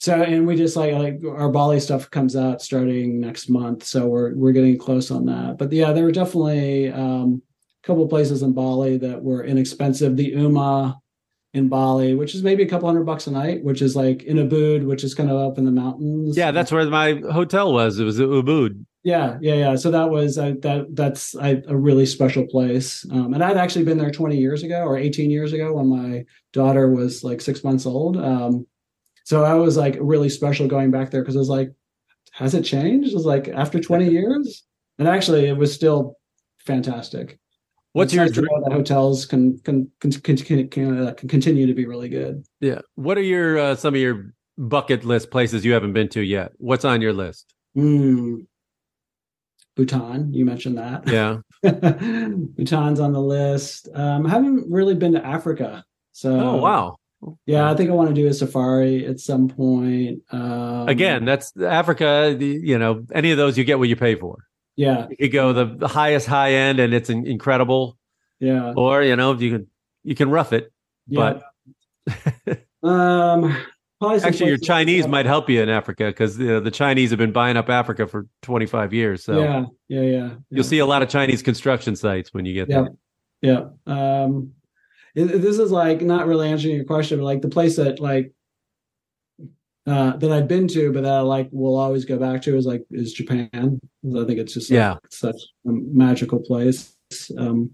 [0.00, 4.06] so and we just like like our Bali stuff comes out starting next month, so
[4.06, 5.58] we're we're getting close on that.
[5.58, 7.40] But yeah, there were definitely um,
[7.82, 10.16] a couple places in Bali that were inexpensive.
[10.16, 11.00] The Uma
[11.58, 14.36] in Bali, which is maybe a couple hundred bucks a night, which is like in
[14.36, 16.36] Ubud, which is kind of up in the mountains.
[16.36, 17.98] Yeah, that's where my hotel was.
[17.98, 18.84] It was at Ubud.
[19.04, 19.76] Yeah, yeah, yeah.
[19.76, 20.86] So that was uh, that.
[20.90, 24.82] That's I, a really special place, um, and I'd actually been there 20 years ago
[24.82, 28.16] or 18 years ago when my daughter was like six months old.
[28.16, 28.66] Um,
[29.24, 31.72] so I was like really special going back there because I was like,
[32.32, 33.10] has it changed?
[33.10, 34.64] It was like after 20 years,
[34.98, 36.16] and actually it was still
[36.58, 37.38] fantastic.
[37.98, 41.28] What's It's your nice to that hotels can can can, can, can, can, uh, can
[41.28, 42.44] continue to be really good.
[42.60, 42.80] yeah?
[42.94, 46.52] What are your uh, some of your bucket list places you haven't been to yet?
[46.58, 47.52] What's on your list?
[47.76, 48.46] Mm.
[49.76, 51.08] Bhutan, you mentioned that.
[51.08, 51.38] Yeah.
[51.62, 53.88] Bhutan's on the list.
[53.92, 56.96] Um, I haven't really been to Africa, so oh wow.
[57.46, 60.22] yeah, I think I want to do a safari at some point.
[60.30, 62.36] Um, Again, that's Africa.
[62.38, 64.47] You know, any of those you get what you pay for.
[64.78, 67.98] Yeah, You could go the, the highest high end, and it's in- incredible.
[68.38, 69.66] yeah, Or you know, you can
[70.04, 70.72] you can rough it.
[71.08, 71.40] yeah.
[72.82, 73.56] um,
[74.00, 77.18] probably Actually, your Chinese might help you in Africa because you know, the Chinese have
[77.18, 79.24] been buying up Africa for 25 years.
[79.24, 80.10] So Yeah, yeah, yeah.
[80.10, 80.30] yeah.
[80.50, 82.86] you'll see a lot of Chinese construction sites when you get Yeah.
[83.42, 83.70] there.
[83.86, 83.92] Yeah.
[84.24, 84.52] Um,
[85.14, 88.32] it- this is like not really answering your question, but like the place that like
[89.88, 92.66] uh, that I've been to, but that I like will always go back to is
[92.66, 93.80] like is Japan.
[94.04, 94.96] I think it's just like, Yeah.
[95.10, 95.36] such
[95.66, 96.94] a magical place.
[97.36, 97.70] Um,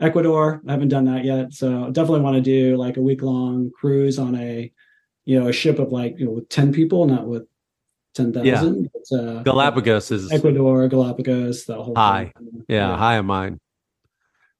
[0.00, 3.70] Ecuador, I haven't done that yet, so definitely want to do like a week long
[3.74, 4.70] cruise on a
[5.24, 7.46] you know a ship of like you know with ten people, not with
[8.14, 8.88] ten thousand.
[9.12, 12.32] Uh, Galapagos is Ecuador, Galapagos, the whole High.
[12.38, 12.64] thing.
[12.68, 13.58] yeah, high of mine.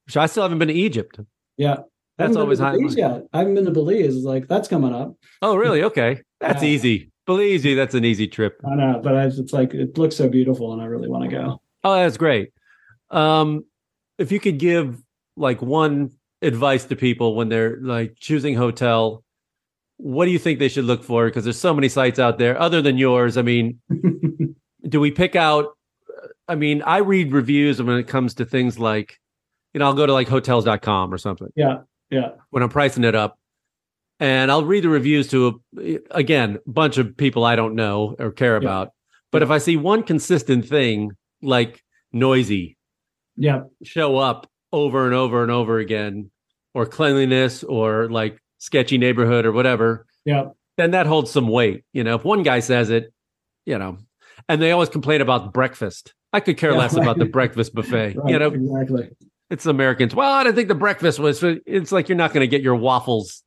[0.05, 1.19] Which I still haven't been to Egypt.
[1.55, 1.77] Yeah.
[2.19, 2.75] That's always high.
[2.75, 3.23] Yet.
[3.33, 4.17] I haven't been to Belize.
[4.23, 5.15] Like that's coming up.
[5.41, 5.83] Oh, really?
[5.83, 6.69] Okay, that's Yeah.
[6.69, 7.11] easy.
[7.25, 8.59] Belize, that's an easy trip.
[8.69, 11.29] I know, but I, it's like it looks so beautiful, and I really want to
[11.29, 11.61] go.
[11.83, 12.51] Oh, that's great.
[13.09, 13.63] Um,
[14.17, 15.01] if you could give
[15.37, 16.11] like one
[16.41, 19.23] advice to people when they're like choosing hotel,
[19.97, 21.25] what do you think they should look for?
[21.27, 23.37] Because there's so many sites out there other than yours.
[23.37, 23.79] I mean,
[24.89, 25.67] do we pick out?
[26.47, 29.17] I mean, I read reviews when it comes to things like,
[29.73, 31.77] you know, I'll go to like hotels.com or something yeah,
[32.09, 33.37] yeah, when I'm pricing it up.
[34.21, 38.15] And I'll read the reviews to a, again, a bunch of people I don't know
[38.19, 38.57] or care Yeah.
[38.67, 38.89] about.
[39.31, 41.81] But if I see one consistent thing like
[42.11, 42.75] noisy
[43.37, 46.31] yeah, show up over and over and over again,
[46.73, 51.85] or cleanliness or like sketchy neighborhood or whatever, yeah, then that holds some weight.
[51.93, 53.13] You know, if one guy says it,
[53.65, 53.99] you know,
[54.49, 56.13] and they always complain about breakfast.
[56.33, 58.15] I could care Yeah, less about the breakfast buffet.
[58.17, 59.09] right, You know, exactly.
[59.49, 60.13] It's Americans.
[60.15, 61.43] Well, I didn't think the breakfast was.
[61.43, 63.43] It's like you're not going to get your waffles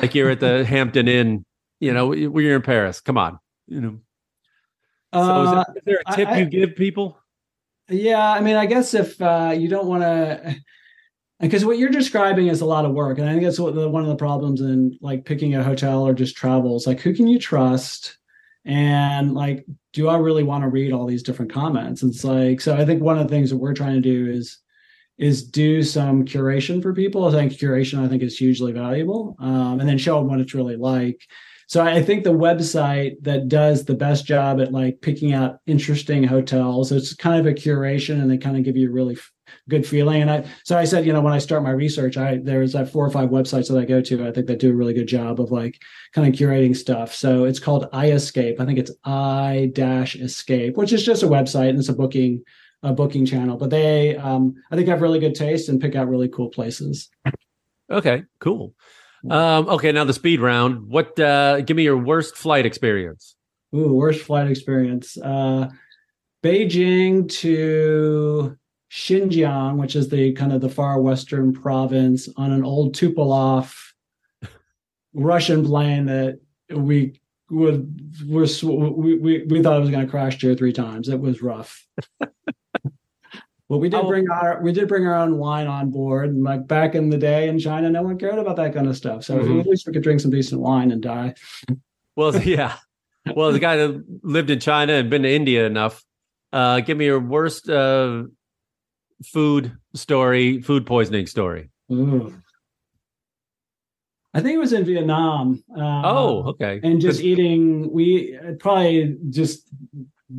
[0.00, 1.44] like you're at the Hampton Inn.
[1.80, 3.00] You know, when you're in Paris.
[3.00, 3.38] Come on.
[3.66, 3.98] You know.
[5.14, 7.18] So is, Uh, there, is there a tip I- you give people?
[7.88, 10.54] yeah, I mean, I guess if uh, you don't want to,
[11.40, 13.88] because what you're describing is a lot of work, and I think that's what the,
[13.88, 16.86] one of the problems in like picking a hotel or just travels.
[16.86, 18.16] like who can you trust,
[18.64, 22.04] and like do I really want to read all these different comments?
[22.04, 22.76] It's like so.
[22.76, 24.58] I think one of the things that we're trying to do is
[25.20, 27.26] is do some curation for people.
[27.26, 30.54] I think curation I think is hugely valuable, um, and then show them what it's
[30.54, 31.20] really like.
[31.68, 36.24] So I think the website that does the best job at like picking out interesting
[36.24, 39.30] hotels, it's kind of a curation, and they kind of give you a really f-
[39.68, 40.22] good feeling.
[40.22, 42.88] And I, so I said, you know, when I start my research, I there's like
[42.88, 44.26] four or five websites that I go to.
[44.26, 45.80] I think that do a really good job of like
[46.14, 47.14] kind of curating stuff.
[47.14, 48.58] So it's called iEscape.
[48.58, 52.42] I think it's i dash escape, which is just a website and it's a booking
[52.82, 53.56] a booking channel.
[53.56, 57.08] But they, um, I think, have really good taste and pick out really cool places.
[57.90, 58.74] Okay, cool.
[59.28, 60.88] Um, okay, now the speed round.
[60.88, 61.18] What?
[61.18, 63.36] Uh, give me your worst flight experience.
[63.74, 65.18] Ooh, worst flight experience.
[65.18, 65.68] Uh,
[66.42, 68.56] Beijing to
[68.90, 73.74] Xinjiang, which is the kind of the far western province, on an old Tupolev
[75.14, 76.40] Russian plane that
[76.70, 81.08] we would we we, we thought it was going to crash two or three times.
[81.08, 81.86] It was rough.
[83.70, 84.08] But we did Oh.
[84.08, 86.30] bring our we did bring our own wine on board.
[86.30, 88.96] And like back in the day in China, no one cared about that kind of
[88.96, 89.22] stuff.
[89.22, 89.60] So Mhm.
[89.60, 91.34] at least we could drink some decent wine and die.
[92.16, 92.74] Well, yeah.
[93.36, 96.04] Well, the guy that lived in China and been to India enough.
[96.52, 98.24] Uh, give me your worst uh,
[99.24, 101.70] food story, food poisoning story.
[101.92, 102.34] Ooh.
[104.34, 105.62] I think it was in Vietnam.
[105.76, 106.80] Uh, oh, okay.
[106.82, 107.92] and just eating.
[107.92, 109.68] We probably just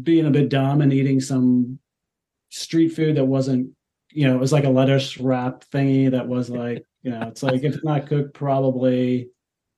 [0.03, 1.79] being a bit dumb and eating some
[2.51, 3.71] street food that wasn't.
[4.13, 7.41] You know, it was like a lettuce wrap thingy that was like, you know, it's
[7.41, 9.29] like if it's not cooked, probably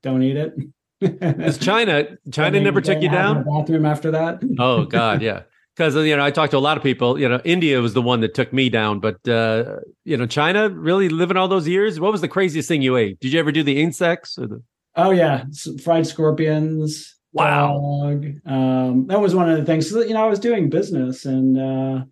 [0.02, 0.56] don't eat it.
[1.00, 3.44] Because China, China never took you down.
[3.44, 4.42] Bathroom after that.
[4.60, 5.44] oh God, yeah.
[5.76, 7.20] Because you know, I talked to a lot of people.
[7.20, 10.70] You know, India was the one that took me down, but uh, you know, China
[10.70, 12.00] really living all those years.
[12.00, 13.20] What was the craziest thing you ate?
[13.20, 14.64] Did you ever do the insects or the?
[14.96, 15.46] Oh yeah,
[15.84, 17.16] fried scorpions.
[17.34, 17.80] Wow.
[18.04, 18.26] Dog.
[18.46, 19.90] Um, that was one of the things.
[19.90, 22.06] So, you know, I was doing business, and uh,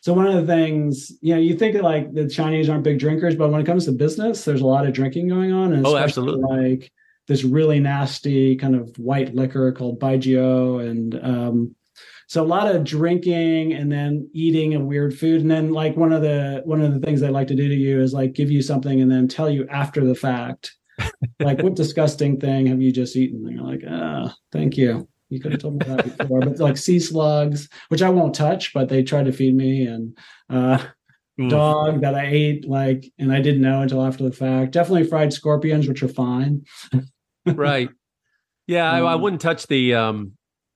[0.00, 2.98] so one of the things, you know, you think that like the Chinese aren't big
[2.98, 5.74] drinkers, but when it comes to business, there's a lot of drinking going on.
[5.74, 6.42] And oh, absolutely.
[6.42, 6.92] Like
[7.28, 11.76] this really nasty kind of white liquor called Baijiu, and um,
[12.30, 16.12] so a lot of drinking and then eating a weird food and then like one
[16.12, 18.52] of the one of the things they like to do to you is like give
[18.52, 20.76] you something and then tell you after the fact
[21.40, 25.40] like what disgusting thing have you just eaten and you're like ah thank you you
[25.40, 28.88] could have told me that before but like sea slugs which i won't touch but
[28.88, 30.16] they tried to feed me and
[30.50, 30.78] uh
[31.38, 31.48] mm.
[31.48, 35.32] dog that i ate like and i didn't know until after the fact definitely fried
[35.32, 36.62] scorpions which are fine
[37.46, 37.88] right
[38.66, 40.32] yeah um, I, I, wouldn't touch the um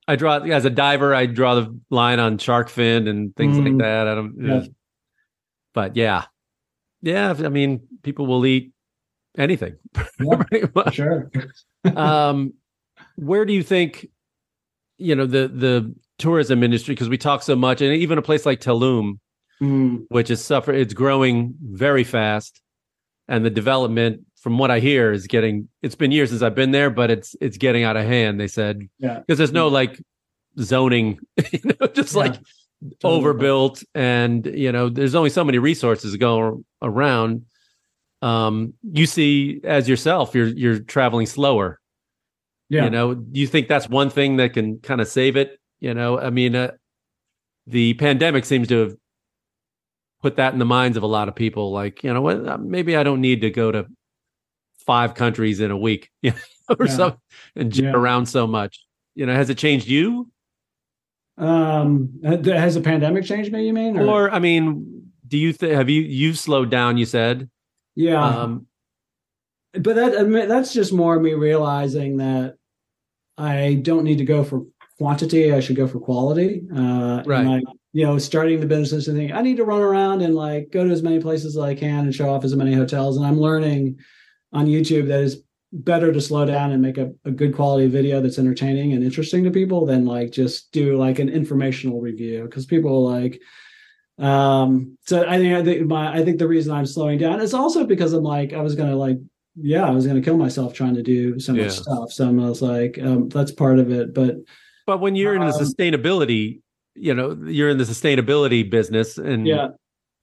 [0.06, 1.14] I draw as a diver.
[1.14, 4.06] I draw the line on shark fin and things mm, like that.
[4.06, 4.34] I don't.
[4.38, 4.64] Yeah.
[5.72, 6.24] But yeah,
[7.02, 7.34] yeah.
[7.38, 8.72] I mean, people will eat
[9.36, 9.76] anything.
[10.20, 11.30] Yeah, sure.
[11.96, 12.54] um,
[13.16, 14.08] where do you think,
[14.98, 16.94] you know, the the tourism industry?
[16.94, 19.18] Because we talk so much, and even a place like Tulum,
[19.62, 20.04] mm.
[20.08, 22.60] which is suffer, it's growing very fast,
[23.28, 25.68] and the development from what I hear, is getting.
[25.82, 28.38] It's been years since I've been there, but it's it's getting out of hand.
[28.38, 30.00] They said, yeah, because there's no like
[30.60, 31.18] zoning,
[31.52, 32.20] you know, just yeah.
[32.20, 32.34] like
[33.00, 33.20] totally.
[33.20, 37.46] overbuilt, and you know, there's only so many resources going around.
[38.22, 41.80] Um, you see, as yourself, you're you're traveling slower.
[42.68, 45.58] Yeah, you know, you think that's one thing that can kind of save it?
[45.80, 46.72] You know, I mean, uh,
[47.66, 48.94] the pandemic seems to have
[50.22, 51.72] put that in the minds of a lot of people.
[51.72, 52.60] Like, you know what?
[52.60, 53.86] Maybe I don't need to go to
[54.86, 56.92] five countries in a week, you know, or yeah.
[56.92, 57.20] so,
[57.54, 58.00] and jump yeah.
[58.00, 58.80] around so much.
[59.14, 60.30] You know, has it changed you?
[61.36, 63.66] Um, has the pandemic changed me?
[63.66, 66.96] You mean, or, or I mean, do you think have you you've slowed down?
[66.96, 67.50] You said,
[67.94, 68.24] yeah.
[68.24, 68.66] Um,
[69.80, 72.56] but that I mean, that's just more me realizing that
[73.36, 74.64] I don't need to go for
[74.98, 75.52] quantity.
[75.52, 76.62] I should go for quality.
[76.74, 77.46] Uh, right.
[77.46, 80.70] Like, you know, starting the business and think I need to run around and like
[80.70, 83.16] go to as many places as I can and show off as many hotels.
[83.16, 83.98] And I'm learning
[84.52, 85.42] on YouTube that is
[85.74, 89.42] better to slow down and make a, a good quality video that's entertaining and interesting
[89.42, 93.40] to people than like just do like an informational review because people like
[94.20, 97.52] um so i think i think my i think the reason i'm slowing down is
[97.52, 99.18] also because i'm like i was gonna like
[99.56, 101.68] yeah i was gonna kill myself trying to do so much yeah.
[101.68, 104.36] stuff so i was like um that's part of it but
[104.86, 106.60] but when you're um, in the um, sustainability
[106.94, 109.68] you know you're in the sustainability business and yeah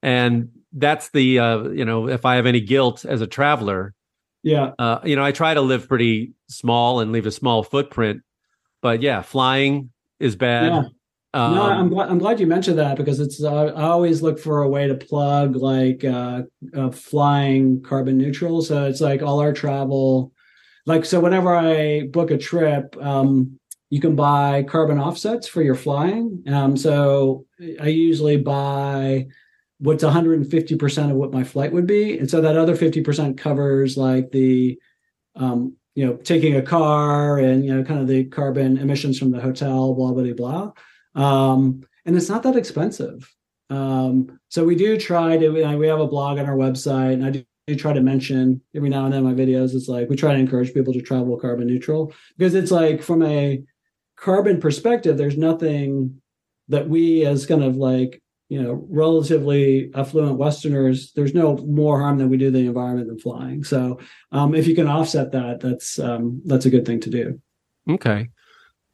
[0.02, 3.94] and that's the uh you know if i have any guilt as a traveler
[4.44, 4.72] yeah.
[4.80, 8.22] Uh, you know, I try to live pretty small and leave a small footprint.
[8.82, 10.74] But yeah, flying is bad.
[10.74, 10.82] Yeah.
[11.34, 14.38] Um, no, I'm glad, I'm glad you mentioned that because it's uh, I always look
[14.38, 16.44] for a way to plug like uh,
[16.76, 18.62] uh, flying carbon neutral.
[18.62, 20.34] So it's like all our travel,
[20.86, 21.22] like so.
[21.22, 23.58] Whenever I book a trip, um,
[23.90, 26.44] you can buy carbon offsets for your flying.
[26.48, 27.46] Um, so
[27.80, 29.28] I usually buy
[29.82, 34.32] what's 150% of what my flight would be and so that other 50% covers like
[34.32, 34.80] the
[35.36, 39.32] um, you know taking a car and you know kind of the carbon emissions from
[39.32, 40.72] the hotel blah blah blah
[41.16, 43.34] um, and it's not that expensive
[43.70, 47.30] um, so we do try to we have a blog on our website and i
[47.30, 47.46] do,
[47.78, 50.74] try to mention every now and then my videos it's like we try to encourage
[50.74, 53.64] people to travel carbon neutral because it's like from a
[54.18, 56.22] carbon perspective there's nothing
[56.68, 58.22] that we as kind of like
[58.52, 63.18] you know, relatively affluent Westerners, there's no more harm than we do the environment than
[63.18, 63.64] flying.
[63.64, 63.98] So
[64.34, 67.40] um, if you can offset that, that's um, that's a good thing to do.
[67.90, 68.28] Okay.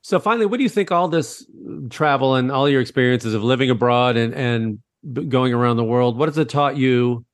[0.08, 1.46] So finally, what do you think all this
[1.90, 4.80] travel and all your experiences of living abroad and and
[5.28, 7.26] going around the world, what has it taught you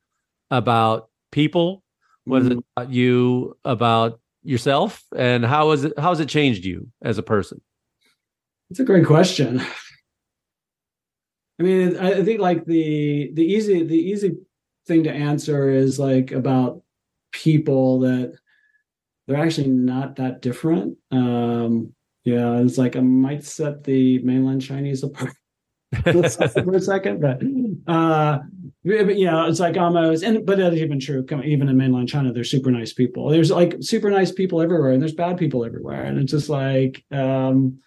[0.49, 1.83] about people?
[2.23, 2.57] What has mm-hmm.
[2.57, 5.03] it taught you about yourself?
[5.15, 7.61] And how has it how has it changed you as a person?
[8.71, 9.61] It's a great question.
[11.59, 14.37] I mean, I think like the the easy the easy
[14.87, 16.81] thing to answer is like about
[17.31, 18.33] people that
[19.27, 20.97] they're actually not that different.
[21.11, 21.93] Um,
[22.23, 25.33] yeah, it's like I might set the mainland Chinese apart
[26.03, 27.41] for a second, but
[27.91, 28.39] uh,
[28.85, 31.25] but you know, it's like almost and but that's even true.
[31.43, 33.29] Even in mainland China, they're super nice people.
[33.29, 37.03] There's like super nice people everywhere, and there's bad people everywhere, and it's just like
[37.11, 37.79] um,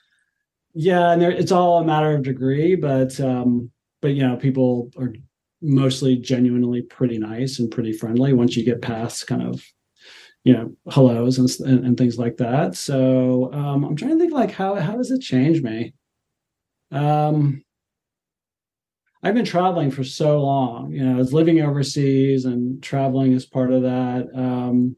[0.74, 3.70] yeah, and there, it's all a matter of degree, but um,
[4.02, 5.14] but you know, people are
[5.62, 9.64] mostly genuinely pretty nice and pretty friendly once you get past kind of
[10.46, 12.76] you know hellos and, and, and things like that.
[12.76, 15.92] So um, I'm trying to think like how how does it change me?
[16.92, 17.64] Um,
[19.24, 20.92] I've been traveling for so long.
[20.92, 24.28] You know, I was living overseas and traveling is part of that.
[24.36, 24.94] Um,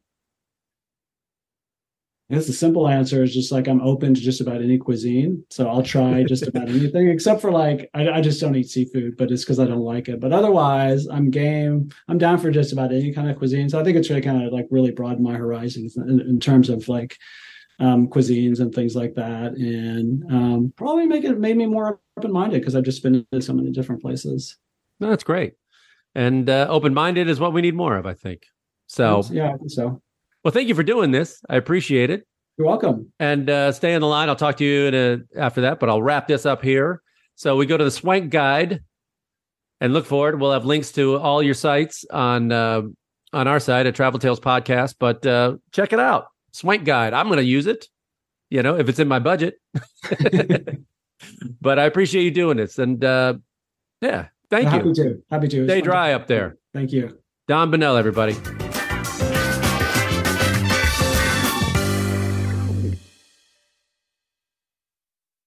[2.31, 5.45] I guess the simple answer is just like I'm open to just about any cuisine.
[5.49, 9.17] So I'll try just about anything, except for like I, I just don't eat seafood,
[9.17, 10.21] but it's because I don't like it.
[10.21, 11.91] But otherwise, I'm game.
[12.07, 13.71] I'm down for just about any kind of cuisine.
[13.71, 16.69] So I think it's really kind of like really broadened my horizons in, in terms
[16.69, 17.17] of like
[17.79, 22.33] um, cuisines and things like that, and um, probably make it made me more open
[22.33, 24.57] minded because I've just been in so many different places.
[25.01, 25.55] No, that's great,
[26.15, 28.47] and uh, open minded is what we need more of, I think.
[28.87, 30.03] So yeah, I think so.
[30.49, 31.43] Well, thank you for doing this.
[31.51, 32.27] I appreciate it.
[32.57, 33.13] You're welcome.
[33.21, 34.31] And uh, stay on the line.
[34.31, 37.03] I'll talk to you a, after that, but I'll wrap this up here.
[37.35, 38.81] So we go to the Swank Guide
[39.83, 40.39] and look for it.
[40.39, 42.81] We'll have links to all your sites on uh,
[43.35, 44.95] on our side at Travel Tales Podcast.
[44.99, 47.13] But uh, check it out, Swank Guide.
[47.13, 47.87] I'm going to use it.
[48.49, 49.57] You know, if it's in my budget.
[51.61, 53.35] but I appreciate you doing this, and uh,
[54.01, 54.71] yeah, thank you.
[54.71, 55.23] Happy to.
[55.31, 55.67] Happy to.
[55.67, 56.57] Stay dry up there.
[56.73, 57.19] Thank you.
[57.49, 58.35] Don Bonnell, everybody.